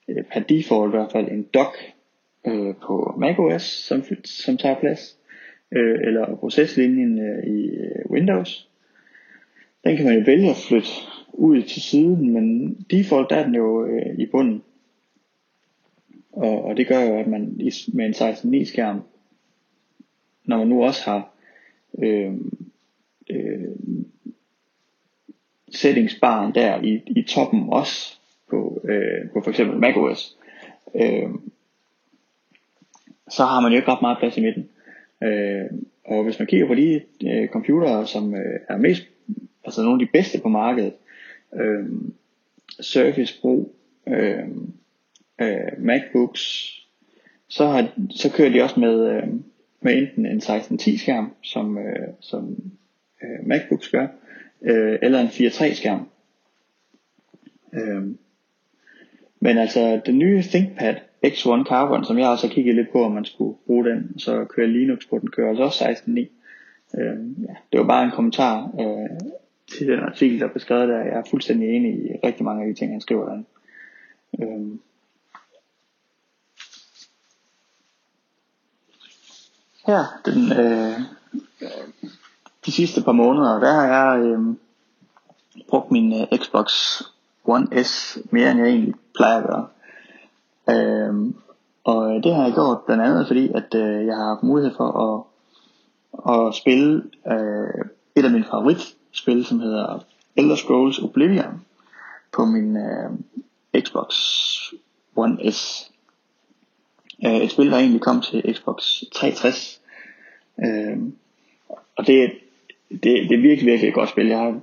øh, 0.07 0.23
per 0.23 0.39
default 0.39 0.93
i 0.93 0.97
hvert 0.97 1.11
fald 1.11 1.31
en 1.31 1.43
dock 1.53 1.75
øh, 2.47 2.75
på 2.75 3.15
macOS, 3.17 3.63
som, 3.63 4.03
som 4.23 4.57
tager 4.57 4.79
plads 4.79 5.17
øh, 5.71 5.99
eller 6.01 6.35
proceslinjen 6.35 7.19
øh, 7.19 7.43
i 7.43 7.69
øh, 7.69 8.11
Windows. 8.11 8.69
Den 9.83 9.97
kan 9.97 10.05
man 10.05 10.17
jo 10.17 10.23
vælge 10.25 10.49
at 10.49 10.63
flytte 10.67 10.89
ud 11.33 11.61
til 11.61 11.81
siden, 11.81 12.33
men 12.33 12.73
default 12.91 13.29
der 13.29 13.35
er 13.35 13.45
den 13.45 13.55
jo 13.55 13.85
øh, 13.85 14.19
i 14.19 14.25
bunden. 14.25 14.63
Og, 16.31 16.63
og 16.65 16.77
det 16.77 16.87
gør 16.87 17.01
jo, 17.01 17.15
at 17.15 17.27
man 17.27 17.61
med 17.93 18.05
en 18.05 18.13
16.9 18.13 18.65
skærm, 18.65 19.01
når 20.45 20.57
man 20.57 20.67
nu 20.67 20.83
også 20.83 21.09
har 21.09 21.35
øh, 22.03 22.33
øh, 23.29 23.75
settingsbaren 25.71 26.55
der 26.55 26.81
i, 26.81 27.01
i 27.07 27.23
toppen 27.23 27.69
også 27.69 28.17
på, 28.49 28.81
øh, 28.83 29.29
på 29.33 29.41
for 29.41 29.49
eksempel 29.49 29.79
macOS, 29.79 30.37
øh, 30.95 31.29
så 33.29 33.45
har 33.45 33.59
man 33.59 33.71
jo 33.71 33.75
ikke 33.75 33.91
ret 33.91 34.01
meget 34.01 34.17
plads 34.19 34.37
i 34.37 34.41
midten. 34.41 34.69
Øh, 35.23 35.65
og 36.05 36.23
hvis 36.23 36.39
man 36.39 36.47
kigger 36.47 36.67
på 36.67 36.75
de 36.75 37.01
øh, 37.27 37.47
computere, 37.47 38.07
som 38.07 38.35
øh, 38.35 38.59
er 38.69 38.77
mest, 38.77 39.03
altså 39.65 39.81
nogle 39.81 40.01
af 40.01 40.07
de 40.07 40.11
bedste 40.11 40.39
på 40.39 40.47
markedet, 40.49 40.93
øh, 41.53 41.85
Surface 42.81 43.41
Pro, 43.41 43.75
øh, 44.07 44.47
øh, 45.41 45.71
MacBooks, 45.77 46.73
så, 47.47 47.65
har, 47.65 47.87
så 48.09 48.31
kører 48.31 48.49
de 48.49 48.61
også 48.61 48.79
med, 48.79 49.09
øh, 49.09 49.27
med 49.81 49.97
enten 49.97 50.25
en 50.25 50.37
1610 50.37 50.97
skærm, 50.97 51.33
som, 51.41 51.77
øh, 51.77 52.07
som 52.19 52.57
øh, 53.23 53.47
MacBooks 53.47 53.89
gør, 53.89 54.07
øh, 54.61 54.99
eller 55.01 55.19
en 55.19 55.27
4.3 55.27 55.73
skærm. 55.73 56.09
Øh, 57.73 58.03
men 59.39 59.57
altså 59.57 60.01
den 60.05 60.17
nye 60.17 60.41
ThinkPad 60.41 60.95
X1 61.25 61.63
Carbon, 61.67 62.05
som 62.05 62.19
jeg 62.19 62.27
også 62.27 62.47
har 62.47 62.53
kigget 62.53 62.75
lidt 62.75 62.91
på, 62.91 63.05
om 63.05 63.11
man 63.11 63.25
skulle 63.25 63.57
bruge 63.65 63.85
den, 63.85 64.19
så 64.19 64.45
kører 64.45 64.67
Linux 64.67 65.07
på 65.09 65.19
den, 65.19 65.31
kører 65.31 65.49
altså 65.49 65.63
også 65.63 65.83
16.9. 65.83 66.19
Øh, 66.99 67.43
ja, 67.47 67.55
det 67.71 67.79
var 67.79 67.87
bare 67.87 68.03
en 68.03 68.11
kommentar 68.11 68.71
øh, 68.79 69.19
til 69.67 69.87
den 69.87 69.99
artikel, 69.99 70.39
der 70.39 70.47
blev 70.47 70.61
der. 70.69 70.97
Jeg 70.97 71.19
er 71.19 71.23
fuldstændig 71.29 71.69
enig 71.69 71.91
i 71.91 72.19
rigtig 72.23 72.43
mange 72.45 72.63
af 72.63 72.67
de 72.73 72.79
ting, 72.79 72.91
han 72.91 73.01
skriver 73.01 73.25
der. 73.25 73.43
Øh, 74.39 74.77
her, 79.87 80.21
den, 80.25 80.51
øh, 80.51 80.99
de 82.65 82.71
sidste 82.71 83.01
par 83.01 83.11
måneder, 83.11 83.59
der 83.59 83.73
har 83.73 83.87
jeg 83.87 84.23
øh, 84.23 84.39
brugt 85.69 85.91
min 85.91 86.21
øh, 86.21 86.39
Xbox 86.39 87.01
One 87.45 87.83
S 87.83 88.17
mere 88.31 88.51
end 88.51 88.59
jeg 88.59 88.69
egentlig 88.69 88.93
plejer 89.15 89.37
at 89.37 89.47
gøre. 89.47 89.67
Øhm, 90.69 91.27
øh, 91.27 91.33
og 91.83 92.23
det 92.23 92.35
har 92.35 92.43
jeg 92.43 92.53
gjort 92.53 92.81
blandt 92.85 93.03
andet 93.03 93.27
fordi, 93.27 93.51
at 93.55 93.75
øh, 93.75 94.05
jeg 94.05 94.15
har 94.15 94.27
haft 94.27 94.43
mulighed 94.43 94.75
for 94.77 94.89
at, 95.05 95.23
at 96.33 96.55
spille 96.55 97.03
øh, 97.27 97.85
et 98.15 98.25
af 98.25 98.31
mine 98.31 98.45
favoritspil, 98.51 99.45
som 99.45 99.59
hedder 99.59 99.99
Elder 100.35 100.55
Scrolls 100.55 100.99
Oblivion 100.99 101.65
på 102.33 102.45
min 102.45 102.77
øh, 102.77 103.11
Xbox 103.81 104.15
One 105.15 105.51
S. 105.51 105.91
Øh, 107.25 107.35
et 107.35 107.51
spil, 107.51 107.71
der 107.71 107.77
egentlig 107.77 108.01
kom 108.01 108.21
til 108.21 108.55
Xbox 108.55 109.03
360. 109.13 109.81
Øh, 110.59 110.97
og 111.97 112.07
det, 112.07 112.31
det, 113.03 113.29
det 113.29 113.31
er 113.31 113.41
virkelig, 113.41 113.65
virkelig 113.65 113.87
et 113.87 113.93
godt 113.93 114.09
spil. 114.09 114.27
Jeg 114.27 114.37
har, 114.37 114.59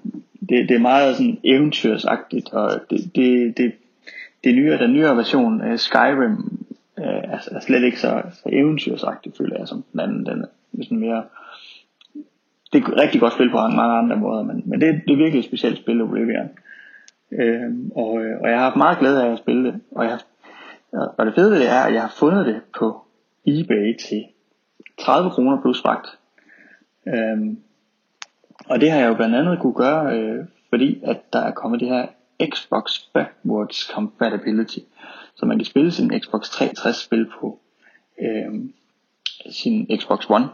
det, 0.49 0.69
det 0.69 0.71
er 0.71 0.79
meget 0.79 1.17
sådan 1.17 1.39
eventyrsagtigt, 1.45 2.53
og 2.53 2.71
det, 2.91 3.17
det, 3.17 3.57
det, 3.57 3.73
det 4.45 4.55
nye, 4.55 4.79
den 4.79 4.93
nyere 4.93 5.17
version 5.17 5.61
af 5.61 5.79
Skyrim 5.79 6.67
øh, 6.99 7.05
er, 7.05 7.39
er 7.51 7.61
slet 7.61 7.83
ikke 7.83 8.01
så, 8.01 8.23
så 8.33 8.49
eventyrsagtigt, 8.53 9.37
føler 9.37 9.59
jeg, 9.59 9.69
som 9.69 9.85
den 9.93 10.01
anden. 10.01 10.27
Den 10.27 10.43
er 10.79 10.83
sådan 10.83 10.99
mere, 10.99 11.23
det 12.73 12.83
er 12.85 12.89
et 12.89 13.01
rigtig 13.01 13.21
godt 13.21 13.33
spil 13.33 13.51
på 13.51 13.57
mange 13.57 13.99
andre 13.99 14.17
måder, 14.17 14.43
men, 14.43 14.63
men 14.67 14.81
det, 14.81 15.03
det 15.07 15.13
er 15.13 15.17
virkelig 15.17 15.39
et 15.39 15.45
specielt 15.45 15.79
spil, 15.79 16.03
Oblivion. 16.03 16.51
Øhm, 17.33 17.87
øh, 17.87 17.91
og, 17.95 18.11
og 18.13 18.51
jeg 18.51 18.59
har 18.59 18.65
haft 18.65 18.77
meget 18.77 18.99
glæde 18.99 19.25
af 19.25 19.33
at 19.33 19.39
spille 19.39 19.65
det, 19.65 19.81
og, 19.91 20.05
jeg, 20.05 20.19
og 20.93 21.27
det 21.27 21.35
fede 21.35 21.51
ved 21.51 21.61
det 21.61 21.71
er, 21.71 21.81
at 21.81 21.95
jeg 21.95 22.03
har 22.03 22.15
fundet 22.19 22.47
det 22.47 22.61
på 22.79 23.05
eBay 23.47 23.97
til 23.97 24.25
30 24.99 25.31
kroner 25.31 25.61
plus 25.61 25.83
fragt. 25.83 26.07
Øhm, 27.09 27.59
og 28.69 28.81
det 28.81 28.91
har 28.91 28.99
jeg 28.99 29.09
jo 29.09 29.15
blandt 29.15 29.35
andet 29.35 29.59
kunne 29.61 29.75
gøre, 29.75 30.17
øh, 30.17 30.45
fordi 30.69 31.01
at 31.05 31.33
der 31.33 31.39
er 31.39 31.51
kommet 31.51 31.81
det 31.81 31.89
her 31.89 32.07
Xbox 32.55 32.99
Backwards 33.15 33.91
Compatibility, 33.95 34.79
så 35.35 35.47
man 35.47 35.59
kan 35.59 35.65
spille 35.65 35.91
sin 35.91 36.21
Xbox 36.21 36.51
360 36.51 36.97
spil 36.97 37.27
på 37.41 37.59
øh, 38.21 38.55
sin 39.51 39.87
Xbox 40.01 40.31
One. 40.31 40.49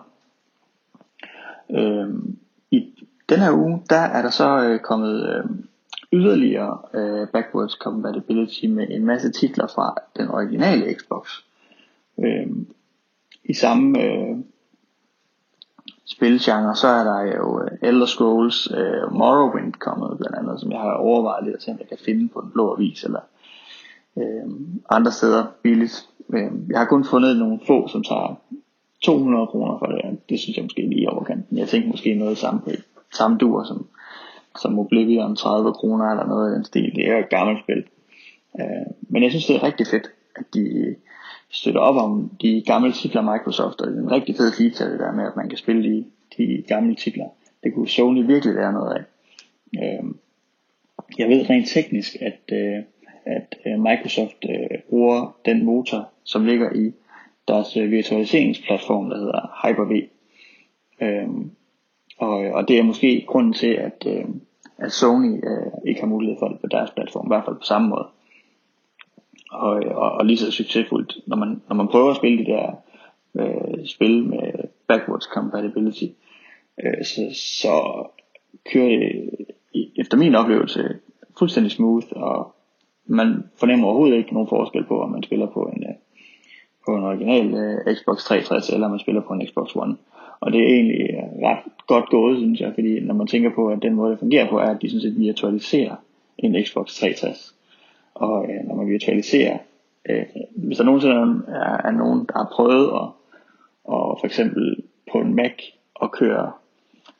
Øh, 1.70 2.08
I 2.70 2.94
den 3.28 3.38
her 3.38 3.52
uge, 3.52 3.82
der 3.90 3.96
er 3.96 4.22
der 4.22 4.30
så 4.30 4.62
øh, 4.64 4.80
kommet 4.80 5.28
øh, 5.28 5.44
yderligere 6.12 6.78
øh, 6.94 7.28
Backwards 7.28 7.72
Compatibility 7.72 8.66
med 8.66 8.86
en 8.90 9.04
masse 9.04 9.32
titler 9.32 9.66
fra 9.66 9.94
den 10.16 10.28
originale 10.28 10.94
Xbox. 10.94 11.28
Øh, 12.24 12.46
I 13.44 13.54
samme 13.54 14.02
øh, 14.02 14.36
spilgenre, 16.06 16.76
så 16.76 16.88
er 16.88 17.04
der 17.04 17.36
jo 17.36 17.62
øh, 17.62 17.88
Elder 17.88 18.06
Scrolls 18.06 18.70
uh, 18.70 19.12
Morrowind 19.12 19.72
kommet 19.72 20.18
blandt 20.18 20.36
andet, 20.36 20.60
som 20.60 20.72
jeg 20.72 20.80
har 20.80 20.92
overvejet 20.92 21.44
lidt 21.44 21.56
at 21.56 21.62
se, 21.62 21.70
om 21.70 21.78
jeg 21.78 21.88
kan 21.88 21.98
finde 22.04 22.28
på 22.28 22.40
den 22.40 22.50
blå 22.50 22.74
avis, 22.74 23.04
eller 23.04 23.20
uh, 24.14 24.50
andre 24.90 25.12
steder 25.12 25.44
billigt. 25.62 26.08
Uh, 26.28 26.70
jeg 26.70 26.78
har 26.78 26.86
kun 26.86 27.04
fundet 27.04 27.36
nogle 27.36 27.60
få, 27.66 27.88
som 27.88 28.02
tager 28.02 28.40
200 29.02 29.46
kroner 29.46 29.78
for 29.78 29.86
det, 29.86 30.18
det 30.28 30.40
synes 30.40 30.56
jeg 30.56 30.64
måske 30.64 30.88
lige 30.88 31.02
i 31.02 31.06
overkanten. 31.06 31.58
Jeg 31.58 31.68
tænkte 31.68 31.90
måske 31.90 32.14
noget 32.14 32.38
samme, 32.38 32.60
samme 33.12 33.38
dur 33.38 33.64
som, 33.64 33.86
som 34.60 34.78
Oblivion 34.78 35.36
30 35.36 35.72
kroner 35.72 36.10
eller 36.10 36.26
noget 36.26 36.48
af 36.48 36.54
den 36.54 36.64
stil. 36.64 36.92
Det 36.96 37.08
er 37.08 37.12
jo 37.12 37.18
et 37.18 37.30
gammelt 37.30 37.64
spil. 37.64 37.84
Uh, 38.52 38.92
men 39.08 39.22
jeg 39.22 39.30
synes 39.30 39.46
det 39.46 39.56
er 39.56 39.62
rigtig 39.62 39.86
fedt, 39.86 40.10
at 40.36 40.44
de 40.54 40.94
støtter 41.50 41.80
op 41.80 41.96
om 41.96 42.30
de 42.42 42.62
gamle 42.66 42.92
titler 42.92 43.32
Microsoft, 43.32 43.80
og 43.80 43.86
det 43.86 43.98
er 43.98 44.02
en 44.02 44.12
rigtig 44.12 44.36
fed 44.36 44.52
feature 44.52 44.92
det 44.92 45.00
der 45.00 45.12
med, 45.12 45.24
at 45.24 45.36
man 45.36 45.48
kan 45.48 45.58
spille 45.58 45.82
de, 45.90 46.04
de 46.36 46.64
gamle 46.68 46.94
titler. 46.94 47.26
Det 47.64 47.74
kunne 47.74 47.88
Sony 47.88 48.26
virkelig 48.26 48.54
lære 48.54 48.72
noget 48.72 48.94
af. 48.94 49.04
Øhm, 49.82 50.18
jeg 51.18 51.28
ved 51.28 51.50
rent 51.50 51.68
teknisk, 51.68 52.16
at, 52.20 52.40
øh, 52.52 52.82
at 53.24 53.54
øh, 53.66 53.80
Microsoft 53.80 54.44
øh, 54.48 54.78
bruger 54.90 55.36
den 55.44 55.64
motor, 55.64 56.08
som 56.24 56.44
ligger 56.44 56.72
i 56.72 56.92
deres 57.48 57.76
øh, 57.76 57.90
virtualiseringsplatform, 57.90 59.10
der 59.10 59.18
hedder 59.18 59.66
Hyper-V. 59.66 60.08
Øhm, 61.00 61.50
og, 62.18 62.38
og 62.38 62.68
det 62.68 62.78
er 62.78 62.82
måske 62.82 63.24
grunden 63.26 63.52
til, 63.52 63.72
at, 63.72 64.06
øh, 64.06 64.24
at 64.78 64.92
Sony 64.92 65.34
øh, 65.36 65.72
ikke 65.86 66.00
har 66.00 66.08
mulighed 66.08 66.36
for 66.38 66.48
det 66.48 66.60
på 66.60 66.66
deres 66.66 66.90
platform, 66.90 67.26
i 67.26 67.30
hvert 67.30 67.44
fald 67.44 67.56
på 67.56 67.62
samme 67.64 67.88
måde 67.88 68.06
og, 69.50 69.70
og, 69.70 70.12
og 70.12 70.26
lige 70.26 70.38
så 70.38 70.50
succesfuldt, 70.50 71.16
når 71.26 71.36
man, 71.36 71.62
når 71.68 71.76
man 71.76 71.88
prøver 71.88 72.10
at 72.10 72.16
spille 72.16 72.38
de 72.38 72.50
der 72.50 72.72
øh, 73.38 73.86
spil 73.86 74.24
med 74.24 74.52
backwards 74.88 75.24
compatibility, 75.24 76.04
øh, 76.84 77.04
så, 77.04 77.20
så 77.60 78.06
kører 78.72 78.88
det 78.88 79.30
efter 79.96 80.16
min 80.16 80.34
oplevelse 80.34 80.98
fuldstændig 81.38 81.72
smooth, 81.72 82.06
og 82.10 82.54
man 83.06 83.44
fornemmer 83.58 83.86
overhovedet 83.86 84.16
ikke 84.16 84.32
nogen 84.32 84.48
forskel 84.48 84.84
på, 84.84 85.00
om 85.02 85.10
man 85.10 85.22
spiller 85.22 85.46
på 85.46 85.72
en, 85.76 85.82
øh, 85.82 85.94
på 86.86 86.96
en 86.96 87.04
original 87.04 87.54
øh, 87.54 87.96
Xbox 87.96 88.24
360, 88.24 88.68
eller 88.68 88.86
om 88.86 88.90
man 88.90 89.00
spiller 89.00 89.20
på 89.20 89.32
en 89.32 89.46
Xbox 89.46 89.76
One. 89.76 89.96
Og 90.40 90.52
det 90.52 90.60
er 90.60 90.74
egentlig 90.74 91.00
øh, 91.10 91.48
ret 91.48 91.58
godt 91.86 92.10
gået, 92.10 92.38
synes 92.38 92.60
jeg, 92.60 92.72
fordi 92.74 93.00
når 93.00 93.14
man 93.14 93.26
tænker 93.26 93.50
på, 93.54 93.68
at 93.68 93.82
den 93.82 93.94
måde, 93.94 94.10
det 94.10 94.18
fungerer 94.18 94.50
på, 94.50 94.58
er, 94.58 94.70
at 94.70 94.82
de 94.82 94.90
sådan 94.90 95.00
set 95.00 95.18
virtualiserer 95.18 95.96
en 96.38 96.64
Xbox 96.64 96.94
360. 96.94 97.55
Og 98.16 98.44
øh, 98.50 98.68
når 98.68 98.74
man 98.74 98.88
virtualiserer, 98.88 99.58
øh, 100.08 100.26
hvis 100.56 100.76
der 100.76 100.84
nogensinde 100.84 101.16
er, 101.48 101.86
er 101.88 101.90
nogen, 101.90 102.26
der 102.26 102.38
har 102.38 102.52
prøvet 102.52 102.86
at, 102.86 103.08
og 103.84 104.18
for 104.20 104.26
eksempel 104.26 104.82
på 105.12 105.18
en 105.18 105.34
Mac 105.34 105.52
at 106.02 106.12
køre 106.12 106.52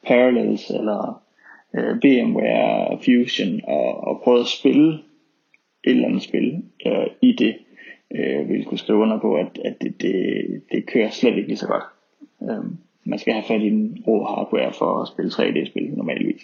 Parallels 0.06 0.70
eller 0.70 1.22
øh, 1.74 1.96
VMware 2.04 2.98
Fusion 3.04 3.60
og, 3.64 4.04
og 4.04 4.20
prøvet 4.24 4.40
at 4.40 4.46
spille 4.46 4.92
et 5.84 5.90
eller 5.90 6.08
andet 6.08 6.22
spil 6.22 6.62
øh, 6.86 7.06
i 7.22 7.32
det, 7.32 7.56
øh, 8.14 8.48
vil 8.48 8.64
kunne 8.64 8.78
skrive 8.78 8.98
under 8.98 9.18
på, 9.18 9.34
at, 9.34 9.58
at 9.64 9.82
det, 9.82 10.02
det, 10.02 10.62
det 10.72 10.86
kører 10.86 11.10
slet 11.10 11.36
ikke 11.36 11.48
lige 11.48 11.58
så 11.58 11.66
godt. 11.66 11.84
Øh, 12.42 12.64
man 13.04 13.18
skal 13.18 13.32
have 13.32 13.44
fat 13.48 13.60
i 13.60 13.66
en 13.66 14.04
rå 14.06 14.24
hardware 14.24 14.72
for 14.72 15.02
at 15.02 15.08
spille 15.08 15.30
3D-spil 15.30 15.94
normalvis. 15.96 16.42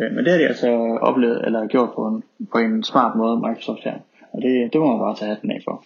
Øh, 0.00 0.12
men 0.12 0.24
det 0.24 0.32
har 0.32 0.38
de 0.38 0.48
altså 0.48 0.68
oplevet, 1.00 1.46
eller 1.46 1.66
gjort 1.66 1.94
på 1.94 2.06
en, 2.08 2.22
på 2.52 2.58
en 2.58 2.84
smart 2.84 3.16
måde, 3.16 3.36
Microsoft 3.36 3.84
her. 3.84 3.98
Og 4.32 4.42
det, 4.42 4.72
det 4.72 4.80
må 4.80 4.86
man 4.86 4.98
bare 4.98 5.16
tage 5.16 5.28
hatten 5.28 5.50
af 5.50 5.60
for. 5.64 5.84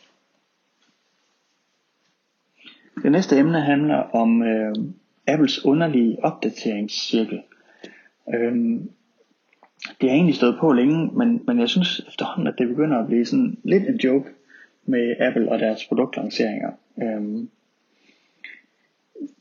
Det 3.03 3.13
næste 3.13 3.39
emne 3.39 3.61
handler 3.61 3.97
om 3.97 4.43
øh, 4.43 4.75
Apples 5.27 5.65
underlige 5.65 6.25
opdateringscirkel. 6.25 7.43
Øh, 8.35 8.81
det 10.01 10.09
har 10.09 10.17
egentlig 10.17 10.35
stået 10.35 10.57
på 10.61 10.73
længe, 10.73 11.11
men, 11.13 11.43
men 11.47 11.61
jeg 11.61 11.69
synes 11.69 12.01
efterhånden, 12.09 12.47
at 12.47 12.55
det 12.59 12.69
begynder 12.69 12.99
at 12.99 13.07
blive 13.07 13.27
sådan 13.27 13.59
lidt 13.65 13.89
en 13.89 13.97
joke 13.97 14.29
med 14.85 15.17
Apple 15.21 15.53
og 15.53 15.59
deres 15.59 15.87
produktlanceringer. 15.89 16.71
Øhm, 17.03 17.49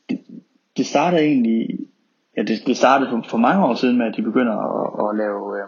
det, 0.09 0.19
det 0.77 0.85
startede 0.85 1.23
egentlig 1.23 1.79
ja, 2.39 2.43
det, 2.43 2.67
det 2.67 2.77
startede 2.77 3.09
for, 3.09 3.25
for 3.29 3.37
mange 3.37 3.65
år 3.65 3.75
siden 3.75 3.97
med, 3.97 4.05
at 4.05 4.17
de 4.17 4.21
begynder 4.21 4.55
at, 4.55 5.09
at 5.09 5.17
lave, 5.17 5.57
øh, 5.59 5.67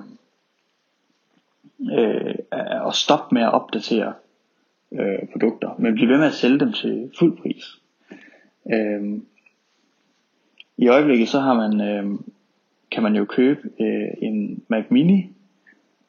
øh, 1.99 2.35
at 2.87 2.95
stoppe 2.95 3.35
med 3.35 3.41
at 3.41 3.53
opdatere 3.53 4.13
øh, 4.91 5.27
produkter, 5.31 5.75
men 5.77 5.93
blive 5.93 6.09
ved 6.09 6.17
med 6.17 6.27
at 6.27 6.33
sælge 6.33 6.59
dem 6.59 6.73
til 6.73 7.11
fuld 7.19 7.37
pris. 7.37 7.63
Øh, 8.73 9.19
I 10.77 10.87
øjeblikket 10.87 11.29
så 11.29 11.39
har 11.39 11.53
man, 11.53 11.81
øh, 11.81 12.19
kan 12.91 13.03
man 13.03 13.15
jo 13.15 13.25
købe 13.25 13.69
øh, 13.79 14.07
en 14.21 14.63
Mac 14.67 14.85
Mini, 14.89 15.29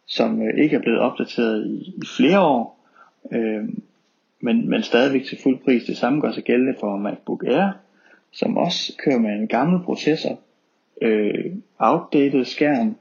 som 0.07 0.42
øh, 0.42 0.64
ikke 0.64 0.76
er 0.76 0.81
blevet 0.81 1.00
opdateret 1.00 1.66
i, 1.66 1.95
i 1.97 2.02
flere 2.16 2.40
år, 2.40 2.88
øh, 3.33 3.69
men, 4.40 4.69
men 4.69 4.83
stadigvæk 4.83 5.25
til 5.25 5.38
fuld 5.42 5.59
pris. 5.64 5.85
Det 5.85 5.97
samme 5.97 6.21
gør 6.21 6.33
sig 6.33 6.45
gældende 6.45 6.75
for 6.81 6.97
MacBook 6.97 7.45
Air, 7.47 7.71
som 8.33 8.57
også 8.57 8.92
kører 9.04 9.19
med 9.19 9.31
en 9.31 9.49
gammel 9.49 9.85
processor, 9.85 10.38
øh, 11.03 11.57
outdated 11.79 12.45
skærm, 12.45 12.97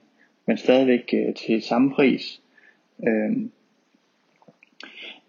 men 0.46 0.58
stadigvæk 0.58 1.14
øh, 1.14 1.34
til 1.34 1.62
samme 1.62 1.92
pris. 1.92 2.42
Øh, 3.08 3.32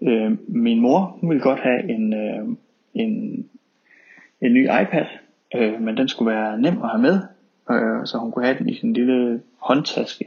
øh, 0.03 0.33
min 0.49 0.81
mor 0.81 1.19
hun 1.21 1.31
ville 1.31 1.43
godt 1.43 1.61
have 1.61 1.91
en, 1.91 2.15
øh, 2.15 2.49
en, 2.95 3.45
en 4.41 4.55
ny 4.55 4.65
iPad, 4.65 5.07
øh, 5.55 5.81
men 5.83 5.97
den 5.97 6.09
skulle 6.09 6.31
være 6.35 6.61
nem 6.61 6.83
at 6.83 6.91
have 6.91 7.03
med, 7.03 7.21
øh, 7.71 8.07
så 8.07 8.19
hun 8.19 8.33
kunne 8.33 8.45
have 8.45 8.59
den 8.59 8.69
i 8.69 8.75
sin 8.75 8.93
lille 8.93 9.43
håndtaske. 9.59 10.25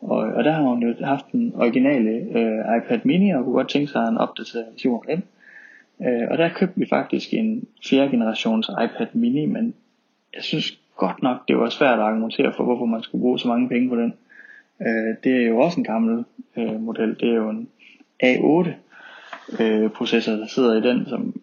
Og, 0.00 0.18
og 0.18 0.44
der 0.44 0.52
har 0.52 0.62
hun 0.62 0.82
jo 0.82 0.94
haft 1.04 1.32
den 1.32 1.52
originale 1.54 2.10
øh, 2.10 2.76
iPad 2.78 3.00
mini, 3.04 3.30
og 3.30 3.44
kunne 3.44 3.54
godt 3.54 3.68
tænke 3.68 3.92
sig 3.92 4.08
en 4.08 4.16
opdateret 4.16 4.66
version 4.72 5.04
af 5.08 5.16
den. 5.16 5.24
Øh, 6.06 6.28
og 6.30 6.38
der 6.38 6.48
købte 6.48 6.78
vi 6.78 6.86
faktisk 6.88 7.34
en 7.34 7.68
fjerde 7.88 8.10
generations 8.10 8.68
iPad 8.68 9.06
mini, 9.12 9.46
men 9.46 9.74
jeg 10.34 10.42
synes 10.42 10.78
godt 10.98 11.22
nok, 11.22 11.48
det 11.48 11.58
var 11.58 11.68
svært 11.68 11.98
at 11.98 12.04
argumentere 12.04 12.52
for, 12.56 12.64
hvorfor 12.64 12.84
man 12.84 13.02
skulle 13.02 13.22
bruge 13.22 13.38
så 13.38 13.48
mange 13.48 13.68
penge 13.68 13.88
på 13.88 13.96
den. 13.96 14.14
Øh, 14.86 15.14
det 15.24 15.42
er 15.42 15.48
jo 15.48 15.58
også 15.58 15.80
en 15.80 15.84
gammel 15.84 16.24
øh, 16.56 16.80
model. 16.80 17.16
Det 17.20 17.28
er 17.28 17.34
jo 17.34 17.50
en 17.50 17.68
A8 18.24 18.68
øh, 19.62 19.90
processor, 19.90 20.32
der 20.32 20.46
sidder 20.46 20.76
i 20.76 20.88
den, 20.88 21.06
som 21.06 21.40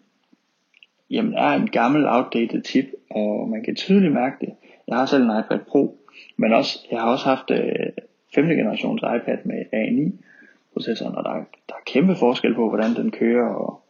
jamen, 1.09 1.33
er 1.33 1.51
en 1.51 1.69
gammel 1.69 2.07
outdated 2.07 2.63
chip, 2.63 2.85
og 3.11 3.49
man 3.49 3.63
kan 3.63 3.75
tydeligt 3.75 4.13
mærke 4.13 4.35
det. 4.41 4.53
Jeg 4.87 4.97
har 4.97 5.05
selv 5.05 5.23
en 5.23 5.39
iPad 5.39 5.59
Pro, 5.67 5.97
men 6.37 6.53
også, 6.53 6.87
jeg 6.91 6.99
har 6.99 7.11
også 7.11 7.25
haft 7.25 7.51
øh, 7.51 7.89
5. 8.35 8.45
generations 8.45 9.01
iPad 9.01 9.37
med 9.45 9.61
A9 9.73 10.23
processoren, 10.73 11.15
og 11.15 11.23
der, 11.23 11.33
der 11.69 11.75
er 11.75 11.85
kæmpe 11.85 12.15
forskel 12.15 12.55
på, 12.55 12.69
hvordan 12.69 12.95
den 12.95 13.11
kører, 13.11 13.49
og 13.49 13.81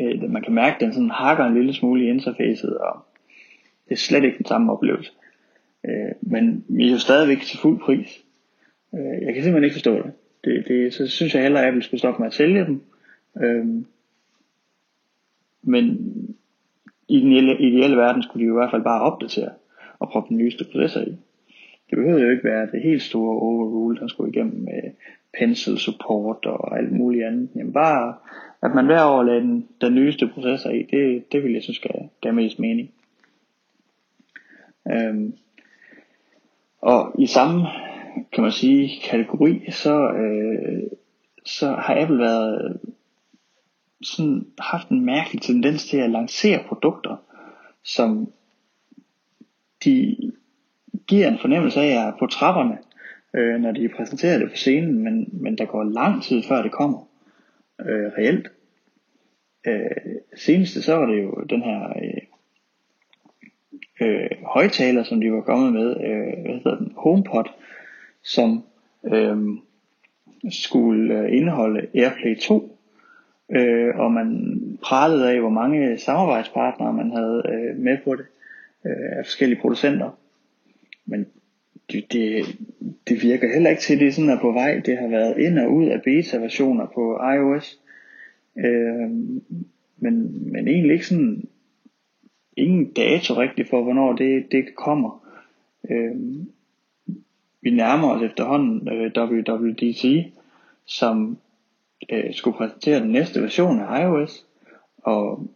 øh, 0.00 0.30
man 0.30 0.42
kan 0.42 0.54
mærke, 0.54 0.74
at 0.74 0.80
den 0.80 0.92
sådan 0.92 1.10
hakker 1.10 1.44
en 1.44 1.54
lille 1.54 1.74
smule 1.74 2.04
i 2.04 2.08
interfacet, 2.08 2.78
og 2.78 3.04
det 3.90 3.96
er 3.96 4.00
slet 4.00 4.24
ikke 4.24 4.38
den 4.38 4.46
samme 4.46 4.72
oplevelse. 4.72 5.12
Øh, 5.84 6.12
men 6.20 6.64
vi 6.68 6.86
er 6.88 6.92
jo 6.92 6.98
stadigvæk 6.98 7.40
til 7.40 7.58
fuld 7.58 7.80
pris. 7.80 8.24
Øh, 8.94 9.22
jeg 9.22 9.34
kan 9.34 9.42
simpelthen 9.42 9.64
ikke 9.64 9.74
forstå 9.74 9.94
det. 9.94 10.12
det, 10.44 10.64
det 10.68 10.94
så 10.94 11.06
synes 11.06 11.34
jeg 11.34 11.42
hellere, 11.42 11.62
at 11.62 11.68
Apple 11.68 11.82
skulle 11.82 11.98
stoppe 11.98 12.22
med 12.22 12.26
at 12.26 12.34
sælge 12.34 12.64
dem. 12.64 12.82
Øh, 13.42 13.66
men 15.62 15.86
i 17.08 17.20
den 17.20 17.32
ideelle 17.60 17.96
verden 17.96 18.22
skulle 18.22 18.46
de 18.46 18.50
i 18.50 18.54
hvert 18.54 18.70
fald 18.70 18.82
bare 18.82 19.02
opdatere 19.02 19.52
og 19.98 20.08
proppe 20.08 20.28
den 20.28 20.36
nyeste 20.36 20.64
processor 20.72 21.00
i. 21.00 21.16
Det 21.90 21.98
behøvede 21.98 22.22
jo 22.22 22.30
ikke 22.30 22.44
være 22.44 22.68
det 22.72 22.82
helt 22.82 23.02
store 23.02 23.40
overrule, 23.40 23.96
der 23.96 24.08
skulle 24.08 24.32
igennem 24.32 24.64
med 24.64 24.90
pencil 25.38 25.78
support 25.78 26.46
og 26.46 26.78
alt 26.78 26.92
muligt 26.92 27.24
andet. 27.24 27.48
Jamen 27.56 27.72
bare, 27.72 28.14
at 28.62 28.74
man 28.74 28.86
hver 28.86 29.04
år 29.04 29.22
lagde 29.22 29.40
den, 29.40 29.68
den 29.80 29.94
nyeste 29.94 30.30
processor 30.34 30.70
i, 30.70 30.82
det, 30.82 31.32
det 31.32 31.42
ville 31.42 31.54
jeg 31.54 31.62
synes 31.62 31.78
gav, 31.78 32.08
gav 32.20 32.34
mest 32.34 32.58
mening. 32.58 32.90
Øhm, 34.92 35.36
og 36.80 37.14
i 37.18 37.26
samme, 37.26 37.66
kan 38.32 38.42
man 38.42 38.52
sige, 38.52 39.00
kategori, 39.10 39.70
så, 39.70 40.10
øh, 40.12 40.82
så 41.44 41.66
har 41.66 42.02
Apple 42.02 42.18
været 42.18 42.64
øh, 42.64 42.92
sådan 44.02 44.46
haft 44.58 44.88
en 44.88 45.04
mærkelig 45.04 45.42
tendens 45.42 45.86
til 45.86 45.96
at 45.96 46.10
lancere 46.10 46.64
produkter, 46.68 47.16
som 47.84 48.32
de 49.84 50.16
giver 51.06 51.28
en 51.28 51.38
fornemmelse 51.38 51.80
af 51.80 51.86
at 51.86 52.06
er 52.06 52.12
på 52.18 52.26
trapperne, 52.26 52.78
øh, 53.34 53.60
når 53.60 53.72
de 53.72 53.88
præsenterer 53.96 54.38
det 54.38 54.50
på 54.50 54.56
scenen, 54.56 54.98
men, 54.98 55.28
men 55.32 55.58
der 55.58 55.64
går 55.64 55.84
lang 55.84 56.22
tid 56.22 56.42
før 56.42 56.62
det 56.62 56.72
kommer 56.72 56.98
øh, 57.80 58.12
reelt. 58.18 58.48
Øh, 59.66 60.16
seneste 60.36 60.82
så 60.82 60.94
var 60.94 61.06
det 61.06 61.22
jo 61.22 61.44
den 61.50 61.62
her 61.62 61.88
øh, 61.88 62.19
øh, 64.00 64.30
højtaler, 64.42 65.02
som 65.02 65.20
de 65.20 65.32
var 65.32 65.40
kommet 65.40 65.72
med, 65.72 65.96
øh, 66.04 66.42
hvad 66.42 66.54
hedder 66.54 66.78
den, 66.78 66.92
HomePod, 66.96 67.44
som 68.22 68.64
øh, 69.04 69.36
skulle 70.50 71.18
øh, 71.18 71.36
indeholde 71.36 71.86
AirPlay 71.94 72.36
2, 72.38 72.78
øh, 73.50 73.98
og 73.98 74.12
man 74.12 74.58
pralede 74.82 75.32
af, 75.32 75.40
hvor 75.40 75.50
mange 75.50 75.98
samarbejdspartnere 75.98 76.92
man 76.92 77.10
havde 77.10 77.42
øh, 77.48 77.76
med 77.76 77.98
på 78.04 78.14
det, 78.14 78.26
øh, 78.86 79.18
af 79.18 79.24
forskellige 79.24 79.60
producenter. 79.60 80.18
Men 81.06 81.26
det, 81.92 82.12
det, 82.12 82.44
det 83.08 83.22
virker 83.22 83.52
heller 83.52 83.70
ikke 83.70 83.82
til, 83.82 83.94
at 83.94 84.00
det 84.00 84.14
sådan 84.14 84.30
er 84.30 84.40
på 84.40 84.52
vej. 84.52 84.80
Det 84.86 84.98
har 84.98 85.08
været 85.08 85.38
ind 85.38 85.58
og 85.58 85.72
ud 85.72 85.86
af 85.86 86.02
beta-versioner 86.02 86.86
på 86.94 87.20
iOS. 87.36 87.80
Øh, 88.58 89.10
men, 89.98 90.42
men 90.52 90.68
egentlig 90.68 90.92
ikke 90.92 91.06
sådan 91.06 91.48
ingen 92.60 92.92
dato 92.92 93.34
rigtig 93.34 93.66
for, 93.70 93.82
hvornår 93.82 94.12
det, 94.12 94.52
det 94.52 94.74
kommer. 94.74 95.26
Øh, 95.90 96.16
vi 97.62 97.70
nærmer 97.70 98.10
os 98.10 98.22
efterhånden 98.22 98.88
øh, 98.88 99.12
WWDC, 99.16 100.32
som 100.86 101.38
øh, 102.10 102.34
skulle 102.34 102.56
præsentere 102.56 103.00
den 103.00 103.12
næste 103.12 103.42
version 103.42 103.80
af 103.80 104.04
iOS. 104.04 104.46
Og 104.96 105.50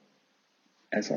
altså 0.93 1.15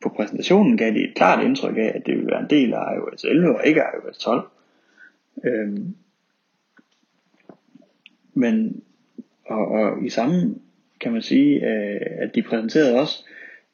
på 0.00 0.08
præsentationen 0.08 0.76
gav 0.76 0.92
de 0.92 1.04
et 1.04 1.14
klart 1.14 1.44
indtryk 1.44 1.76
af, 1.76 1.92
at 1.94 2.06
det 2.06 2.14
ville 2.14 2.30
være 2.30 2.40
en 2.40 2.50
del 2.50 2.74
af 2.74 2.96
iOS 2.96 3.24
11 3.24 3.56
og 3.58 3.66
ikke 3.66 3.82
iOS 3.94 4.18
12. 4.18 4.48
Øhm, 5.44 5.94
men 8.34 8.82
og, 9.44 9.68
og 9.68 10.04
i 10.04 10.08
samme 10.08 10.54
kan 11.00 11.12
man 11.12 11.22
sige, 11.22 11.66
øh, 11.66 12.00
at 12.18 12.34
de 12.34 12.42
præsenterede 12.42 13.00
også 13.00 13.24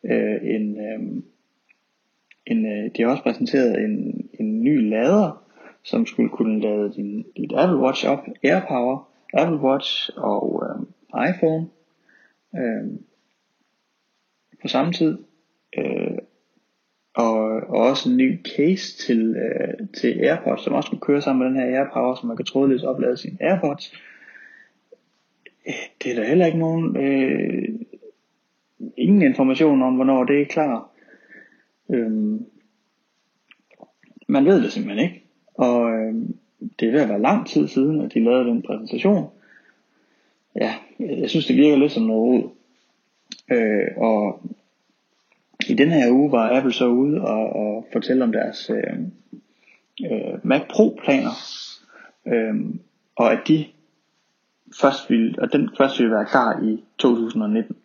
øh, 0.05 0.37
en, 0.43 0.81
øh, 0.81 1.23
en 2.47 2.67
øh, 2.67 2.91
de 2.97 3.03
har 3.03 3.11
også 3.11 3.23
præsenteret 3.23 3.85
en, 3.85 4.29
en 4.41 4.63
ny 4.63 4.91
lader, 4.91 5.45
som 5.83 6.07
skulle 6.07 6.31
kunne 6.31 6.61
lade 6.61 6.93
din, 6.93 7.27
dit 7.37 7.53
Apple 7.57 7.79
Watch 7.79 8.07
op, 8.09 8.27
AirPower, 8.43 9.09
Apple 9.35 9.59
Watch 9.59 10.11
og 10.17 10.63
øh, 10.67 11.31
iPhone 11.31 11.67
øh, 12.57 12.99
på 14.63 14.69
samme 14.69 14.93
tid. 14.93 15.19
Øh, 15.79 16.19
og, 17.15 17.37
og 17.45 17.81
også 17.91 18.11
en 18.11 18.17
ny 18.17 18.45
case 18.57 18.99
til, 19.07 19.37
øh, 19.37 19.89
til 20.01 20.21
AirPods, 20.25 20.61
som 20.61 20.75
også 20.75 20.91
kunne 20.91 21.01
køre 21.01 21.23
sammen 21.23 21.43
med 21.43 21.63
den 21.63 21.71
her 21.71 21.79
AirPower, 21.79 22.15
så 22.15 22.27
man 22.27 22.37
kan 22.37 22.47
trådløst 22.47 22.85
oplade 22.85 23.17
sine 23.17 23.37
AirPods. 23.41 23.93
Øh, 25.67 25.75
det 26.03 26.13
er 26.13 26.17
der 26.17 26.29
heller 26.29 26.47
ikke 26.47 26.59
nogen, 26.59 26.97
øh, 26.97 27.69
ingen 28.97 29.23
information 29.23 29.83
om, 29.83 29.95
hvornår 29.95 30.25
det 30.25 30.41
er 30.41 30.45
klar. 30.45 30.94
Øhm, 31.89 32.47
man 34.29 34.45
ved 34.45 34.63
det 34.63 34.73
simpelthen 34.73 35.05
ikke. 35.05 35.25
Og 35.55 35.91
øhm, 35.93 36.37
det 36.81 36.89
er 36.89 36.93
ved 36.93 37.01
at 37.01 37.09
være 37.09 37.23
lang 37.23 37.47
tid 37.47 37.69
siden, 37.69 38.01
at 38.01 38.15
de 38.15 38.25
lavede 38.25 38.49
den 38.49 38.63
præsentation. 38.63 39.31
Ja, 40.55 40.75
jeg 41.01 41.31
synes 41.31 41.47
det 41.47 41.57
virker 41.57 41.77
lidt 41.77 41.93
som 41.93 42.03
noget 42.03 42.21
rod. 42.21 42.51
Øh, 43.51 43.89
og 43.97 44.43
i 45.69 45.75
den 45.75 45.91
her 45.91 46.11
uge 46.11 46.33
var 46.33 46.57
Apple 46.57 46.73
så 46.73 46.87
ude 46.87 47.21
og, 47.21 47.53
og 47.53 47.87
fortælle 47.93 48.25
om 48.25 48.33
deres 48.33 48.71
øh, 48.71 48.99
øh, 50.11 50.39
Mac 50.43 50.63
Pro 50.71 50.99
planer. 51.05 51.31
Øh, 52.27 52.55
og 53.17 53.33
at 53.33 53.39
de 53.49 53.67
først 54.81 55.11
ville, 55.11 55.35
og 55.39 55.53
den 55.53 55.71
først 55.79 55.99
ville 55.99 56.15
være 56.15 56.27
klar 56.27 56.63
i 56.63 56.85
2019. 56.99 57.77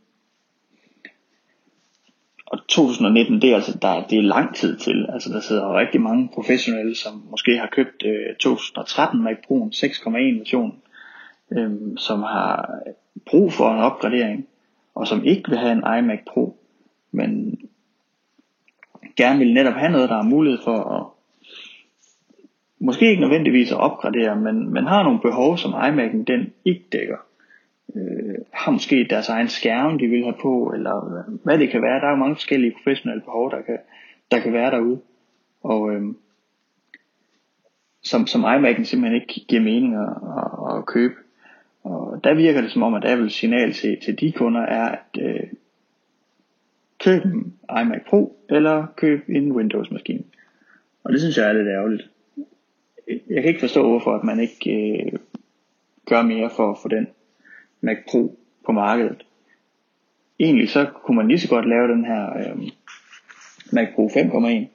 Og 2.49 2.67
2019, 2.67 3.41
det 3.41 3.51
er 3.51 3.55
altså 3.55 3.77
der, 3.81 4.07
det 4.07 4.17
er 4.17 4.21
lang 4.21 4.55
tid 4.55 4.77
til. 4.77 5.05
Altså 5.13 5.29
der 5.29 5.39
sidder 5.39 5.77
rigtig 5.79 6.01
mange 6.01 6.29
professionelle, 6.33 6.95
som 6.95 7.23
måske 7.29 7.57
har 7.57 7.69
købt 7.71 8.05
øh, 8.05 8.35
2013 8.35 9.23
Mac 9.23 9.35
Pro'en 9.35 9.85
6,1 9.85 10.39
version, 10.39 10.75
øh, 11.51 11.71
som 11.97 12.23
har 12.23 12.69
brug 13.25 13.53
for 13.53 13.71
en 13.71 13.79
opgradering, 13.79 14.47
og 14.95 15.07
som 15.07 15.23
ikke 15.23 15.49
vil 15.49 15.57
have 15.57 15.71
en 15.71 15.99
iMac 15.99 16.19
Pro, 16.27 16.57
men 17.11 17.59
gerne 19.15 19.39
vil 19.39 19.53
netop 19.53 19.73
have 19.73 19.91
noget, 19.91 20.09
der 20.09 20.15
har 20.15 20.23
mulighed 20.23 20.59
for 20.63 20.77
at 20.77 21.05
måske 22.79 23.09
ikke 23.09 23.21
nødvendigvis 23.21 23.71
at 23.71 23.77
opgradere, 23.77 24.35
men, 24.35 24.73
men 24.73 24.87
har 24.87 25.03
nogle 25.03 25.19
behov, 25.19 25.57
som 25.57 25.73
iMac'en 25.73 26.23
den 26.23 26.53
ikke 26.65 26.85
dækker. 26.91 27.17
Øh, 27.95 28.35
har 28.51 28.71
måske 28.71 29.07
deres 29.09 29.29
egen 29.29 29.47
skærm, 29.47 29.97
de 29.97 30.07
vil 30.07 30.23
have 30.23 30.35
på, 30.41 30.71
eller 30.75 31.23
hvad 31.43 31.57
det 31.57 31.69
kan 31.69 31.81
være. 31.81 31.99
Der 31.99 32.05
er 32.05 32.11
jo 32.11 32.15
mange 32.15 32.35
forskellige 32.35 32.75
professionelle 32.77 33.21
behov, 33.21 33.51
der 33.51 33.61
kan, 33.61 33.77
der 34.31 34.39
kan 34.39 34.53
være 34.53 34.71
derude. 34.71 34.99
Og 35.63 35.93
øh, 35.93 36.01
som, 38.03 38.27
som 38.27 38.45
iMac'en 38.45 38.83
simpelthen 38.83 39.21
ikke 39.21 39.45
giver 39.47 39.61
mening 39.61 39.95
at, 39.95 40.09
at, 40.37 40.77
at 40.77 40.85
købe. 40.85 41.15
Og 41.83 42.19
der 42.23 42.33
virker 42.33 42.61
det 42.61 42.71
som 42.71 42.83
om, 42.83 42.93
at 42.93 43.05
Apples 43.05 43.33
signal 43.33 43.73
til, 43.73 43.97
til 44.01 44.19
de 44.19 44.31
kunder 44.31 44.61
er, 44.61 44.89
at 44.89 45.21
øh, 45.21 45.43
køb 46.99 47.25
en 47.25 47.53
iMac 47.81 48.01
Pro, 48.07 48.39
eller 48.49 48.85
køb 48.95 49.29
en 49.29 49.51
Windows 49.51 49.91
maskine. 49.91 50.23
Og 51.03 51.11
det 51.11 51.21
synes 51.21 51.37
jeg 51.37 51.49
er 51.49 51.53
lidt 51.53 51.67
ærgerligt. 51.67 52.09
Jeg 53.07 53.41
kan 53.41 53.45
ikke 53.45 53.59
forstå, 53.59 53.87
hvorfor 53.87 54.15
at 54.15 54.23
man 54.23 54.39
ikke 54.39 54.71
øh, 54.71 55.19
gør 56.05 56.21
mere 56.21 56.49
for 56.55 56.71
at 56.71 56.77
få 56.81 56.87
den 56.87 57.07
Mac 57.81 57.97
Pro 58.11 58.39
på 58.65 58.71
markedet. 58.71 59.25
Egentlig 60.39 60.69
så 60.69 60.85
kunne 61.03 61.17
man 61.17 61.27
lige 61.27 61.39
så 61.39 61.49
godt 61.49 61.69
lave 61.69 61.87
den 61.87 62.05
her 62.05 62.37
øh, 62.37 62.69
Mac 63.73 63.87
Pro 63.95 64.07
5.1, 64.07 64.67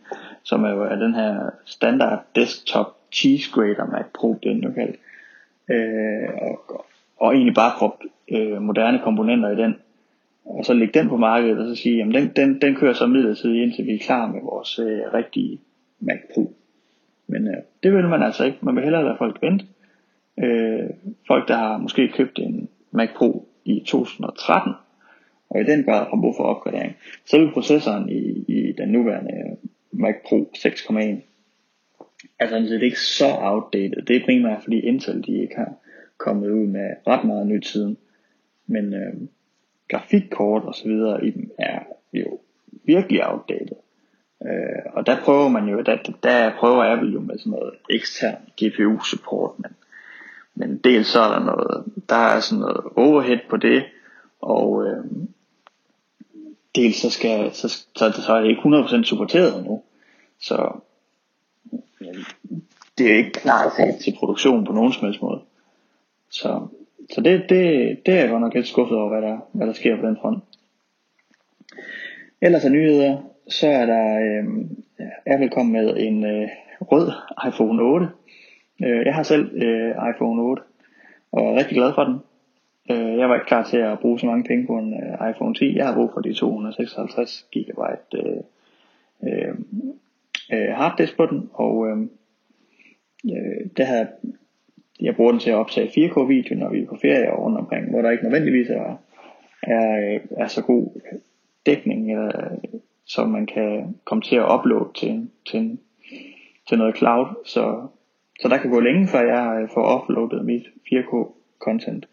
som 0.43 0.65
er 0.65 0.71
jo 0.71 0.83
er 0.83 0.97
den 0.97 1.15
her 1.15 1.51
standard 1.65 2.25
desktop 2.35 2.97
cheese 3.13 3.51
grater 3.53 3.87
Mac 3.87 4.05
Pro, 4.15 4.39
den 4.43 4.57
nu 4.57 4.73
kaldt. 4.73 4.97
Øh, 5.71 6.29
og, 6.43 6.87
og 7.17 7.35
egentlig 7.35 7.55
bare 7.55 7.73
proppe 7.79 8.09
øh, 8.31 8.63
moderne 8.63 9.01
komponenter 9.05 9.51
i 9.51 9.57
den, 9.57 9.75
og 10.45 10.65
så 10.65 10.73
lægge 10.73 11.01
den 11.01 11.09
på 11.09 11.17
markedet, 11.17 11.59
og 11.59 11.77
så 11.77 11.83
sige, 11.83 11.97
jamen 11.97 12.15
den, 12.15 12.33
den, 12.37 12.61
den 12.61 12.75
kører 12.75 12.93
så 12.93 13.07
midlertidigt, 13.07 13.63
indtil 13.63 13.87
vi 13.87 13.95
er 13.95 14.05
klar 14.07 14.27
med 14.27 14.41
vores 14.43 14.79
øh, 14.79 15.15
rigtige 15.15 15.61
Mac 16.01 16.19
Pro. 16.35 16.55
Men 17.27 17.49
øh, 17.49 17.63
det 17.83 17.93
vil 17.93 18.09
man 18.09 18.23
altså 18.23 18.45
ikke. 18.45 18.59
Man 18.61 18.77
vil 18.77 18.85
hellere 18.85 19.05
lade 19.05 19.17
folk 19.19 19.43
vente. 19.43 19.65
Øh, 20.39 20.91
folk, 21.27 21.49
der 21.49 21.57
har 21.57 21.79
måske 21.79 22.09
købt 22.09 22.39
en 22.39 22.69
Mac 22.95 23.09
Pro 23.17 23.49
i 23.65 23.81
2013, 23.87 24.73
og 25.51 25.61
i 25.61 25.65
den 25.65 25.85
grad 25.85 26.07
har 26.11 26.21
brug 26.21 26.35
for 26.37 26.45
opgradering, 26.45 26.97
Selve 27.27 27.53
processoren 27.53 28.09
i, 28.09 28.45
i 28.49 28.73
den 28.73 28.89
nuværende 28.89 29.57
Mac 29.93 30.15
Pro 30.29 30.51
6.1 30.57 31.01
er 32.39 32.49
sådan 32.49 32.69
set 32.69 32.83
ikke 32.83 33.01
så 33.01 33.37
outdated. 33.41 34.03
Det 34.03 34.17
er 34.17 34.25
primært 34.25 34.63
fordi 34.63 34.79
Intel 34.81 35.27
de 35.27 35.43
ikke 35.43 35.57
har 35.57 35.73
kommet 36.19 36.51
ud 36.51 36.67
med 36.67 36.91
ret 37.07 37.25
meget 37.25 37.47
nyt 37.47 37.67
siden. 37.67 37.97
Men 38.67 38.95
øh, 38.95 39.15
grafikkort 39.89 40.63
og 40.63 40.75
så 40.75 40.89
videre 40.89 41.27
i 41.27 41.31
dem 41.31 41.51
er 41.59 41.79
jo 42.13 42.41
virkelig 42.85 43.29
outdated. 43.29 43.77
Øh, 44.47 44.83
og 44.93 45.07
der 45.07 45.17
prøver 45.25 45.49
man 45.49 45.69
jo, 45.69 45.81
der, 45.81 45.97
der 46.23 46.57
prøver 46.59 46.93
Apple 46.93 47.13
jo 47.13 47.21
med 47.21 47.39
sådan 47.39 47.51
noget 47.51 47.75
ekstern 47.91 48.37
GPU 48.63 49.01
support, 49.05 49.59
men, 49.59 49.71
men 50.55 50.79
dels 50.79 51.07
så 51.07 51.21
er 51.21 51.39
der 51.39 51.45
noget, 51.45 51.85
der 52.09 52.17
er 52.17 52.41
sådan 52.41 52.61
noget 52.61 52.81
overhead 52.97 53.39
på 53.51 53.57
det, 53.57 53.85
og 54.41 54.87
øh, 54.87 55.05
dels 56.75 56.97
så 56.97 57.11
skal, 57.11 57.55
så, 57.55 57.69
så, 57.69 58.23
så 58.27 58.33
er 58.33 58.41
det 58.41 58.49
ikke 58.49 58.63
100% 58.63 59.03
supporteret 59.03 59.59
endnu. 59.59 59.83
Så 60.41 60.81
det 62.99 63.13
er 63.13 63.17
ikke 63.17 63.31
klart 63.31 63.73
til 64.01 64.17
produktion 64.19 64.65
på 64.65 64.73
nogen 64.73 64.93
som 64.93 65.05
helst 65.05 65.23
måde. 65.23 65.41
Så, 66.31 66.67
så 67.15 67.21
det, 67.21 67.45
det, 67.49 67.99
det 68.07 68.15
er 68.15 68.21
jeg 68.21 68.29
godt 68.29 68.41
nok 68.41 68.55
lidt 68.55 68.67
skuffet 68.67 68.99
over, 68.99 69.09
hvad 69.09 69.31
der, 69.31 69.39
hvad 69.53 69.67
der 69.67 69.73
sker 69.73 70.01
på 70.01 70.07
den 70.07 70.17
front. 70.21 70.45
Ellers 72.41 72.65
er 72.65 72.69
nyheder, 72.69 73.17
så 73.49 73.69
er 73.69 73.87
der 73.87 74.19
øh, 74.19 74.45
Apple 75.27 75.51
kommet 75.51 75.73
med 75.73 75.97
en 75.97 76.25
øh, 76.25 76.49
rød 76.81 77.13
iPhone 77.49 77.83
8. 77.83 78.09
Øh, 78.83 79.07
jeg 79.07 79.15
har 79.15 79.23
selv 79.23 79.63
øh, 79.63 79.91
iPhone 80.11 80.43
8 80.43 80.63
og 81.33 81.43
er 81.43 81.55
rigtig 81.59 81.77
glad 81.77 81.95
for 81.95 82.05
den. 82.05 82.19
Øh, 82.91 83.19
jeg 83.19 83.29
var 83.29 83.35
ikke 83.35 83.47
klar 83.47 83.65
til 83.65 83.77
at 83.77 83.99
bruge 83.99 84.19
så 84.19 84.27
mange 84.27 84.45
penge 84.45 84.67
på 84.67 84.79
en 84.79 84.95
øh, 84.95 85.31
iPhone 85.31 85.55
10. 85.55 85.77
Jeg 85.77 85.87
har 85.87 85.95
brug 85.95 86.11
for 86.15 86.21
de 86.21 86.35
256 86.35 87.47
GB 87.53 87.79
øh, 88.15 88.37
øh, 89.23 89.55
øh, 90.53 90.69
harddisk 90.69 91.17
på 91.17 91.27
den, 91.27 91.51
og 91.53 91.89
øh, 91.89 91.99
øh 93.37 93.71
det 93.77 93.87
havde, 93.87 94.09
jeg 95.01 95.17
bruger 95.17 95.31
den 95.31 95.41
til 95.41 95.51
at 95.51 95.57
optage 95.57 96.09
4K 96.09 96.27
video, 96.27 96.55
når 96.55 96.71
vi 96.71 96.83
er 96.83 96.87
på 96.87 96.99
ferie 97.03 97.33
og 97.33 97.45
rundt 97.45 97.59
omkring, 97.59 97.91
hvor 97.91 98.03
der 98.03 98.11
ikke 98.11 98.25
nødvendigvis 98.25 98.71
er, 98.71 98.97
er, 99.63 100.15
øh, 100.15 100.21
er 100.31 100.47
så 100.47 100.63
god 100.63 101.01
dækning, 101.67 102.11
eller, 102.11 102.57
så 103.07 103.27
man 103.27 103.47
kan 103.47 103.97
komme 104.05 104.23
til 104.23 104.37
at 104.37 104.47
uploade 104.59 104.89
til, 104.95 105.31
til, 105.47 105.79
til 106.69 106.79
noget 106.79 106.97
cloud. 106.97 107.27
Så, 107.45 107.87
så 108.41 108.49
der 108.49 108.59
kan 108.59 108.71
gå 108.71 108.81
længe, 108.81 109.07
før 109.07 109.21
jeg 109.21 109.63
øh, 109.63 109.69
får 109.75 110.03
uploadet 110.03 110.45
mit 110.45 110.63
4K 110.93 111.33
content. 111.59 112.09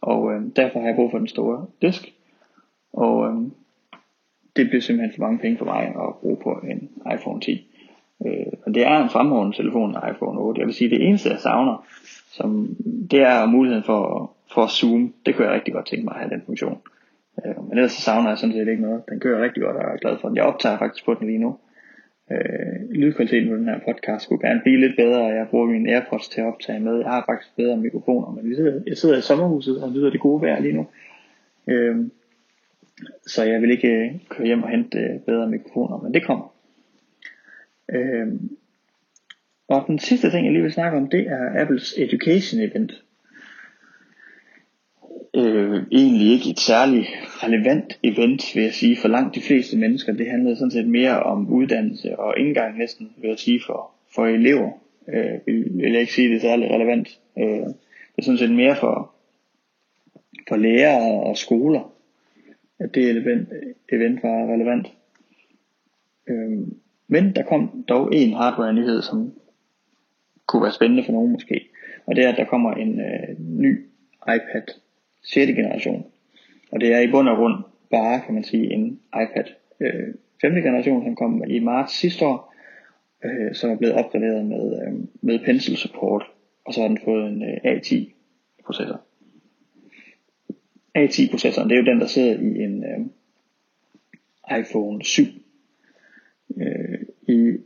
Og 0.00 0.32
øh, 0.32 0.42
derfor 0.56 0.78
har 0.78 0.86
jeg 0.86 0.96
brug 0.96 1.10
for 1.10 1.18
den 1.18 1.28
store 1.28 1.66
disk. 1.82 2.12
Og 2.92 3.28
øh, 3.28 3.34
det 4.56 4.68
bliver 4.68 4.80
simpelthen 4.80 5.14
for 5.14 5.26
mange 5.26 5.38
penge 5.38 5.58
for 5.58 5.64
mig 5.64 5.82
at 5.86 6.14
bruge 6.20 6.36
på 6.42 6.50
en 6.50 6.90
iPhone 7.14 7.40
10. 7.40 7.68
Øh, 8.26 8.52
og 8.66 8.74
det 8.74 8.86
er 8.86 9.02
en 9.02 9.10
fremragende 9.10 9.56
telefon, 9.56 9.90
en 9.90 10.14
iPhone 10.14 10.40
8. 10.40 10.60
Jeg 10.60 10.66
vil 10.66 10.74
sige, 10.74 10.90
det 10.90 11.06
eneste 11.08 11.30
jeg 11.30 11.38
savner, 11.38 11.86
som, 12.30 12.76
det 13.10 13.20
er 13.20 13.46
muligheden 13.46 13.84
for, 13.84 14.32
for 14.54 14.62
at 14.62 14.70
zoome. 14.70 15.12
Det 15.26 15.34
kunne 15.34 15.46
jeg 15.46 15.54
rigtig 15.54 15.74
godt 15.74 15.86
tænke 15.86 16.04
mig 16.04 16.14
at 16.14 16.20
have 16.20 16.30
den 16.30 16.42
funktion. 16.46 16.78
Øh, 17.44 17.68
men 17.68 17.78
ellers 17.78 17.92
så 17.92 18.02
savner 18.02 18.28
jeg 18.28 18.38
sådan 18.38 18.52
set 18.52 18.68
ikke 18.68 18.82
noget. 18.82 19.02
Den 19.08 19.20
kører 19.20 19.44
rigtig 19.44 19.62
godt, 19.62 19.76
og 19.76 19.82
jeg 19.82 19.92
er 19.92 19.96
glad 19.96 20.18
for 20.18 20.28
den. 20.28 20.36
Jeg 20.36 20.44
optager 20.44 20.78
faktisk 20.78 21.04
på 21.04 21.14
den 21.14 21.26
lige 21.26 21.38
nu. 21.38 21.58
Øh, 22.30 22.90
lydkvaliteten 22.90 23.48
på 23.48 23.56
den 23.56 23.68
her 23.68 23.78
podcast 23.78 24.24
skulle 24.24 24.48
gerne 24.48 24.60
blive 24.60 24.80
lidt 24.80 24.96
bedre, 24.96 25.22
og 25.22 25.34
jeg 25.34 25.46
bruger 25.50 25.66
mine 25.66 25.92
AirPods 25.92 26.28
til 26.28 26.40
at 26.40 26.46
optage 26.46 26.80
med. 26.80 26.98
Jeg 26.98 27.08
har 27.08 27.24
faktisk 27.28 27.56
bedre 27.56 27.76
mikrofoner, 27.76 28.30
men 28.30 28.50
vi 28.50 28.54
sidder, 28.54 28.80
jeg 28.86 28.96
sidder 28.96 29.18
i 29.18 29.20
sommerhuset 29.20 29.82
og 29.82 29.92
nyder 29.92 30.10
det 30.10 30.20
gode 30.20 30.42
vejr 30.42 30.60
lige 30.60 30.74
nu. 30.74 30.86
Øh, 31.66 31.96
så 33.26 33.44
jeg 33.44 33.62
vil 33.62 33.70
ikke 33.70 33.88
øh, 33.88 34.12
køre 34.28 34.46
hjem 34.46 34.62
og 34.62 34.68
hente 34.68 34.98
øh, 34.98 35.20
bedre 35.20 35.50
mikrofoner, 35.50 35.98
men 35.98 36.14
det 36.14 36.26
kommer. 36.26 36.54
Øh, 37.88 38.26
og 39.68 39.84
den 39.86 39.98
sidste 39.98 40.30
ting, 40.30 40.44
jeg 40.44 40.52
lige 40.52 40.62
vil 40.62 40.72
snakke 40.72 40.98
om, 40.98 41.08
det 41.08 41.20
er 41.20 41.62
Apples 41.62 41.94
Education 41.98 42.60
Event 42.60 42.92
øh, 45.36 45.82
egentlig 45.92 46.32
ikke 46.32 46.50
et 46.50 46.60
særligt 46.60 47.08
relevant 47.26 47.98
event, 48.02 48.54
vil 48.54 48.62
jeg 48.62 48.72
sige, 48.72 48.96
for 48.96 49.08
langt 49.08 49.34
de 49.34 49.40
fleste 49.40 49.78
mennesker. 49.78 50.12
Det 50.12 50.30
handlede 50.30 50.56
sådan 50.56 50.70
set 50.70 50.88
mere 50.88 51.22
om 51.22 51.48
uddannelse 51.48 52.18
og 52.18 52.38
indgang 52.38 52.78
næsten, 52.78 53.12
vil 53.16 53.28
jeg 53.28 53.38
sige, 53.38 53.60
for, 53.66 53.90
for 54.14 54.26
elever. 54.26 54.70
Øh, 55.08 55.46
vil, 55.46 55.70
vil 55.74 55.92
jeg 55.92 56.00
ikke 56.00 56.12
sige, 56.12 56.28
det 56.28 56.36
er 56.36 56.40
særligt 56.40 56.72
relevant. 56.72 57.20
Øh, 57.38 57.66
det 58.14 58.18
er 58.18 58.22
sådan 58.22 58.38
set 58.38 58.54
mere 58.54 58.76
for, 58.76 59.14
for 60.48 60.56
lærere 60.56 61.22
og 61.22 61.36
skoler, 61.36 61.92
at 62.78 62.94
det 62.94 63.10
event, 63.10 63.48
event 63.92 64.22
var 64.22 64.52
relevant. 64.54 64.92
Øh, 66.28 66.66
men 67.08 67.36
der 67.36 67.42
kom 67.42 67.84
dog 67.88 68.14
en 68.14 68.32
hardware-nyhed, 68.32 69.02
som 69.02 69.32
kunne 70.46 70.62
være 70.62 70.72
spændende 70.72 71.04
for 71.04 71.12
nogen 71.12 71.32
måske. 71.32 71.68
Og 72.06 72.16
det 72.16 72.24
er, 72.24 72.28
at 72.28 72.36
der 72.36 72.44
kommer 72.44 72.72
en 72.74 73.00
øh, 73.00 73.38
ny 73.38 73.80
iPad 74.22 74.81
6. 75.22 75.52
generation. 75.52 76.06
Og 76.72 76.80
det 76.80 76.92
er 76.92 77.00
i 77.00 77.10
bund 77.10 77.28
og 77.28 77.36
grund 77.36 77.54
bare, 77.90 78.20
kan 78.20 78.34
man 78.34 78.44
sige, 78.44 78.72
en 78.72 79.00
iPad 79.14 79.44
øh, 79.80 80.14
5. 80.40 80.54
generation, 80.54 81.04
som 81.04 81.16
kom 81.16 81.44
i 81.48 81.58
marts 81.58 81.92
sidste 81.92 82.26
år, 82.26 82.54
øh, 83.24 83.54
som 83.54 83.70
er 83.70 83.76
blevet 83.76 83.94
opgraderet 83.94 84.46
med, 84.46 84.82
øh, 84.82 84.94
med 85.20 85.38
pencil 85.38 85.76
support, 85.76 86.24
og 86.64 86.74
så 86.74 86.80
har 86.80 86.88
den 86.88 86.98
fået 87.04 87.28
en 87.28 87.42
øh, 87.42 87.56
A10 87.64 88.12
processor. 88.64 89.00
A10 90.98 91.30
processoren, 91.30 91.70
det 91.70 91.74
er 91.74 91.82
jo 91.82 91.92
den, 91.92 92.00
der 92.00 92.06
sidder 92.06 92.38
i 92.38 92.62
en 92.64 92.84
øh, 92.84 93.00
iPhone 94.60 95.04
7. 95.04 95.24
Øh, 96.56 96.98
i, 97.28 97.56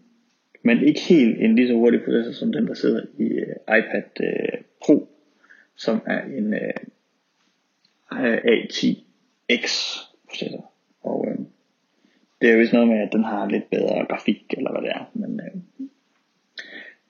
men 0.63 0.85
ikke 0.85 1.01
helt 1.01 1.41
en 1.41 1.55
lige 1.55 1.69
så 1.69 1.75
hurtig 1.75 2.01
processor 2.05 2.33
som 2.33 2.53
den, 2.53 2.67
der 2.67 2.75
sidder 2.75 3.03
i 3.19 3.25
øh, 3.25 3.79
iPad 3.79 4.21
øh, 4.21 4.59
Pro, 4.81 5.09
som 5.77 6.01
er 6.07 6.25
en 6.25 6.55
øh, 6.55 6.71
Øh, 8.13 8.37
A10X 8.37 9.65
processor. 10.29 10.71
Og 11.03 11.27
øh, 11.29 11.39
det 12.41 12.49
er 12.49 12.53
jo 12.53 12.59
vist 12.59 12.73
noget 12.73 12.89
med, 12.89 12.99
at 12.99 13.13
den 13.13 13.25
har 13.25 13.49
lidt 13.49 13.71
bedre 13.71 14.07
grafik, 14.09 14.45
eller 14.57 14.71
hvad 14.71 14.83
det 14.83 14.91
er. 14.91 15.11
Men, 15.15 15.41
øh, 15.41 15.61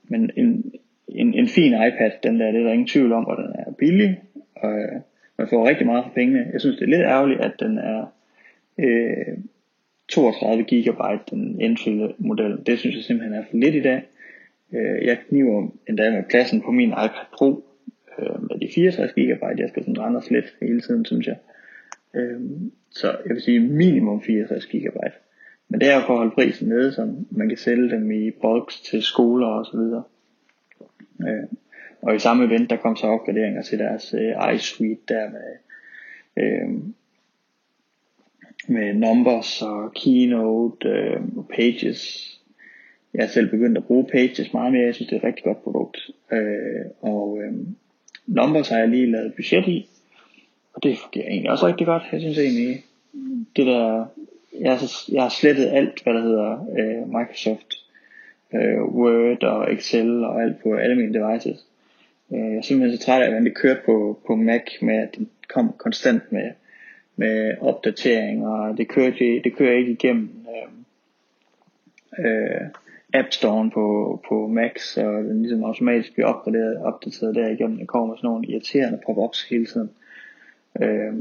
men 0.04 0.30
en, 0.36 0.74
en, 1.08 1.34
en 1.34 1.48
fin 1.48 1.72
iPad, 1.72 2.10
den 2.22 2.40
der, 2.40 2.50
det 2.50 2.60
er 2.60 2.64
der 2.64 2.72
ingen 2.72 2.88
tvivl 2.88 3.12
om, 3.12 3.26
og 3.26 3.36
den 3.36 3.52
er 3.58 3.72
billig. 3.72 4.20
Og 4.56 4.78
øh, 4.78 5.00
man 5.38 5.48
får 5.48 5.68
rigtig 5.68 5.86
meget 5.86 6.04
for 6.04 6.12
pengene. 6.12 6.50
Jeg 6.52 6.60
synes, 6.60 6.76
det 6.76 6.84
er 6.84 6.96
lidt 6.96 7.06
ærgerligt, 7.06 7.40
at 7.40 7.52
den 7.60 7.78
er 7.78 8.06
øh, 8.78 9.38
32 10.08 10.64
GB, 10.64 11.30
den 11.30 11.60
entry 11.60 11.90
model. 12.18 12.66
Det 12.66 12.78
synes 12.78 12.96
jeg 12.96 13.04
simpelthen 13.04 13.38
er 13.38 13.44
for 13.50 13.56
lidt 13.56 13.74
i 13.74 13.82
dag. 13.82 14.02
Øh, 14.72 15.06
jeg 15.06 15.18
kniver 15.28 15.68
endda 15.88 16.10
med 16.10 16.22
pladsen 16.30 16.60
på 16.60 16.70
min 16.70 16.88
iPad 16.88 17.26
Pro 17.32 17.64
øh, 18.18 18.42
med 18.42 18.60
de 18.60 18.72
64 18.74 19.12
GB, 19.12 19.42
jeg 19.58 19.68
skal 19.68 19.84
sådan 19.84 20.00
rende 20.00 20.20
lidt 20.30 20.56
hele 20.60 20.80
tiden, 20.80 21.04
synes 21.04 21.26
jeg. 21.26 21.36
Øh, 22.14 22.40
så 22.90 23.06
jeg 23.26 23.34
vil 23.34 23.42
sige 23.42 23.60
minimum 23.60 24.22
64 24.22 24.66
GB. 24.66 24.96
Men 25.68 25.80
det 25.80 25.90
er 25.90 25.94
jo 25.94 26.00
for 26.00 26.12
at 26.12 26.18
holde 26.18 26.34
prisen 26.34 26.68
nede, 26.68 26.92
så 26.92 27.14
man 27.30 27.48
kan 27.48 27.58
sælge 27.58 27.90
dem 27.90 28.10
i 28.10 28.30
box 28.30 28.82
til 28.82 29.02
skoler 29.02 29.46
og 29.46 29.66
så 29.66 29.76
videre. 29.76 30.02
Øh, 31.20 31.44
og 32.02 32.14
i 32.14 32.18
samme 32.18 32.44
event, 32.44 32.70
der 32.70 32.76
kom 32.76 32.96
så 32.96 33.06
opgraderinger 33.06 33.62
til 33.62 33.78
deres 33.78 34.14
øh, 34.14 34.54
iSuite 34.54 35.02
der 35.08 35.30
med, 35.30 35.56
øh, 36.36 36.68
med 38.68 38.94
Numbers 38.94 39.62
og 39.62 39.92
Keynote 39.94 40.88
øh, 40.88 41.20
og 41.36 41.48
Pages. 41.54 42.32
Jeg 43.14 43.22
har 43.22 43.28
selv 43.28 43.50
begyndt 43.50 43.78
at 43.78 43.84
bruge 43.84 44.06
Pages 44.12 44.52
meget 44.52 44.72
mere. 44.72 44.86
Jeg 44.86 44.94
synes, 44.94 45.08
det 45.08 45.16
er 45.16 45.20
et 45.20 45.24
rigtig 45.24 45.44
godt 45.44 45.62
produkt. 45.62 46.10
Øh, 46.32 46.84
og 47.00 47.38
øh, 47.42 47.52
Numbers 48.26 48.68
har 48.68 48.78
jeg 48.78 48.88
lige 48.88 49.10
lavet 49.10 49.34
budget 49.34 49.68
i, 49.68 49.88
og 50.74 50.82
det 50.82 50.98
fungerer 50.98 51.28
egentlig 51.28 51.50
også 51.50 51.66
rigtig 51.66 51.86
godt. 51.86 52.02
Jeg 52.12 52.20
synes 52.20 52.38
egentlig, 52.38 52.84
det 53.56 53.66
der, 53.66 54.06
jeg 54.60 54.78
har, 54.78 54.92
jeg 55.12 55.22
har 55.22 55.28
slettet 55.28 55.66
alt, 55.66 56.02
hvad 56.02 56.14
der 56.14 56.22
hedder 56.22 56.66
øh, 56.78 57.08
Microsoft 57.08 57.74
øh, 58.54 58.82
Word 58.82 59.44
og 59.44 59.72
Excel 59.72 60.24
og 60.24 60.42
alt 60.42 60.62
på 60.62 60.74
alle 60.74 60.96
mine 60.96 61.14
devices. 61.14 61.66
Øh, 62.32 62.38
jeg 62.38 62.56
er 62.56 62.62
simpelthen 62.62 62.98
så 62.98 63.06
træt 63.06 63.22
af, 63.22 63.36
at 63.36 63.42
det 63.42 63.54
kørte 63.54 63.80
på, 63.86 64.18
på 64.26 64.34
Mac 64.34 64.62
med, 64.82 64.96
at 64.96 65.16
det 65.18 65.28
kom 65.48 65.74
konstant 65.78 66.32
med, 66.32 66.50
med 67.16 67.54
opdateringer, 67.60 68.48
og 68.48 68.78
det 68.78 68.88
kører, 68.88 69.10
det, 69.10 69.44
det 69.44 69.56
kører 69.56 69.78
ikke 69.78 69.92
igennem 69.92 70.30
øh, 72.18 72.26
øh, 72.26 72.60
App 73.18 73.32
Store 73.32 73.70
på, 73.74 73.84
på 74.28 74.46
Mac, 74.46 74.80
så 74.80 75.02
den 75.02 75.42
ligesom 75.42 75.64
automatisk 75.64 76.12
bliver 76.14 76.26
opgraderet, 76.26 76.76
opdateret 76.76 77.34
der 77.34 77.48
igennem. 77.48 77.78
Det 77.78 77.88
kommer 77.88 78.08
med 78.08 78.16
sådan 78.16 78.28
nogle 78.28 78.46
irriterende 78.46 78.98
pop-ups 79.06 79.48
hele 79.50 79.66
tiden. 79.66 79.90
Øh, 80.82 81.14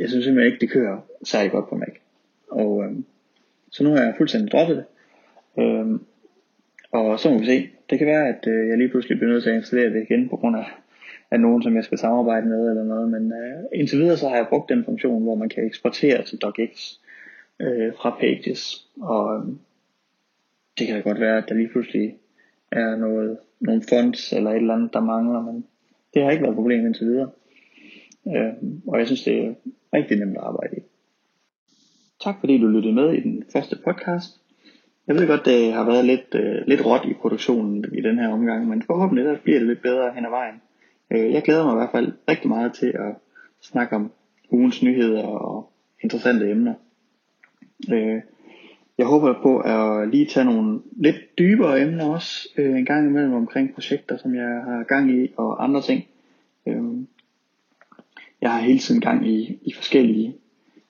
jeg 0.00 0.08
synes 0.08 0.24
simpelthen 0.24 0.52
ikke, 0.52 0.60
det 0.60 0.70
kører 0.70 0.98
særlig 1.24 1.52
godt 1.52 1.68
på 1.68 1.74
Mac. 1.74 1.94
Og 2.50 2.84
øh, 2.84 2.92
så 3.70 3.84
nu 3.84 3.90
har 3.90 4.02
jeg 4.02 4.14
fuldstændig 4.16 4.52
droppet 4.52 4.76
det. 4.76 4.84
Øh, 5.62 5.86
og 6.92 7.20
så 7.20 7.30
må 7.30 7.38
vi 7.38 7.46
se. 7.46 7.68
Det 7.90 7.98
kan 7.98 8.06
være, 8.06 8.28
at 8.28 8.46
øh, 8.46 8.68
jeg 8.68 8.78
lige 8.78 8.88
pludselig 8.88 9.18
bliver 9.18 9.32
nødt 9.32 9.42
til 9.42 9.50
at 9.50 9.56
installere 9.56 9.94
det 9.94 10.02
igen 10.02 10.28
på 10.28 10.36
grund 10.36 10.56
af, 10.56 10.66
af 11.30 11.40
nogen, 11.40 11.62
som 11.62 11.76
jeg 11.76 11.84
skal 11.84 11.98
samarbejde 11.98 12.46
med 12.46 12.70
eller 12.70 12.84
noget. 12.84 13.08
Men 13.10 13.32
øh, 13.32 13.64
indtil 13.72 13.98
videre 13.98 14.16
så 14.16 14.28
har 14.28 14.36
jeg 14.36 14.46
brugt 14.48 14.68
den 14.68 14.84
funktion, 14.84 15.22
hvor 15.22 15.34
man 15.34 15.48
kan 15.48 15.66
eksportere 15.66 16.22
til 16.22 16.38
DocX 16.38 16.92
øh, 17.60 17.92
fra 17.94 18.16
Pages. 18.20 18.86
Og, 19.00 19.36
øh, 19.36 19.42
det 20.78 20.86
kan 20.86 20.96
da 20.96 21.02
godt 21.02 21.20
være, 21.20 21.38
at 21.38 21.44
der 21.48 21.54
lige 21.54 21.68
pludselig 21.68 22.16
er 22.72 22.96
noget, 22.96 23.38
nogle 23.60 23.82
fonds 23.88 24.32
eller 24.32 24.50
et 24.50 24.56
eller 24.56 24.74
andet, 24.74 24.92
der 24.92 25.00
mangler, 25.00 25.42
men 25.42 25.66
det 26.14 26.22
har 26.22 26.30
ikke 26.30 26.42
været 26.42 26.52
et 26.52 26.56
problem 26.56 26.86
indtil 26.86 27.06
videre. 27.06 27.30
Øh, 28.26 28.52
og 28.86 28.98
jeg 28.98 29.06
synes, 29.06 29.24
det 29.24 29.44
er 29.44 29.54
rigtig 29.92 30.18
nemt 30.18 30.36
at 30.36 30.42
arbejde 30.42 30.76
i. 30.76 30.80
Tak 32.24 32.34
fordi 32.40 32.58
du 32.58 32.66
lyttede 32.66 32.94
med 32.94 33.12
i 33.12 33.20
den 33.20 33.44
første 33.52 33.76
podcast. 33.84 34.40
Jeg 35.06 35.16
ved 35.16 35.26
godt, 35.26 35.44
det 35.44 35.72
har 35.72 35.84
været 35.84 36.04
lidt, 36.04 36.34
øh, 36.34 36.66
lidt 36.66 36.86
råt 36.86 37.04
i 37.10 37.14
produktionen 37.14 37.84
i 37.92 38.00
den 38.00 38.18
her 38.18 38.28
omgang, 38.28 38.68
men 38.68 38.82
forhåbentlig 38.82 39.24
der 39.24 39.38
bliver 39.44 39.58
det 39.58 39.68
lidt 39.68 39.82
bedre 39.82 40.12
hen 40.14 40.24
ad 40.24 40.30
vejen. 40.30 40.54
Øh, 41.10 41.32
jeg 41.32 41.42
glæder 41.42 41.64
mig 41.64 41.72
i 41.72 41.76
hvert 41.76 41.92
fald 41.92 42.12
rigtig 42.28 42.48
meget 42.48 42.74
til 42.74 42.86
at 42.86 43.14
snakke 43.62 43.96
om 43.96 44.12
ugens 44.50 44.82
nyheder 44.82 45.22
og 45.22 45.72
interessante 46.02 46.50
emner. 46.50 46.74
Øh, 47.92 48.20
jeg 48.98 49.06
håber 49.06 49.34
på 49.42 49.58
at 49.58 50.08
lige 50.08 50.26
tage 50.26 50.44
nogle 50.44 50.80
lidt 50.96 51.16
dybere 51.38 51.80
emner 51.80 52.04
også 52.04 52.48
øh, 52.56 52.78
en 52.78 52.84
gang 52.84 53.08
imellem 53.08 53.32
omkring 53.32 53.74
projekter, 53.74 54.16
som 54.16 54.34
jeg 54.34 54.62
har 54.64 54.84
gang 54.88 55.10
i 55.10 55.32
og 55.36 55.64
andre 55.64 55.82
ting. 55.82 56.04
Øh, 56.66 56.82
jeg 58.40 58.52
har 58.52 58.60
hele 58.60 58.78
tiden 58.78 59.00
gang 59.00 59.28
i, 59.28 59.58
i 59.62 59.72
forskellige 59.72 60.36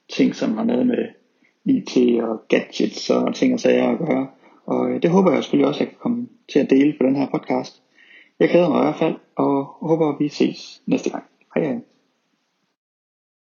ting, 0.08 0.34
som 0.34 0.56
har 0.56 0.64
noget 0.64 0.86
med 0.86 1.08
IT 1.64 2.22
og 2.22 2.42
gadgets 2.48 3.10
og 3.10 3.34
ting 3.34 3.54
og 3.54 3.60
sager 3.60 3.88
at 3.88 3.98
gøre. 3.98 4.28
Og 4.66 4.90
øh, 4.90 5.02
det 5.02 5.10
håber 5.10 5.32
jeg 5.32 5.42
selvfølgelig 5.42 5.68
også, 5.68 5.78
at 5.78 5.80
jeg 5.80 5.88
kan 5.88 5.98
komme 6.00 6.28
til 6.52 6.58
at 6.58 6.70
dele 6.70 6.94
på 7.00 7.06
den 7.06 7.16
her 7.16 7.26
podcast. 7.30 7.82
Jeg 8.40 8.48
glæder 8.48 8.68
mig 8.68 8.78
i 8.78 8.84
hvert 8.84 8.98
fald, 8.98 9.14
og 9.36 9.64
håber, 9.64 10.12
at 10.12 10.20
vi 10.20 10.28
ses 10.28 10.82
næste 10.86 11.10
gang. 11.10 11.24
Hej 11.54 11.64
hej. 11.64 11.95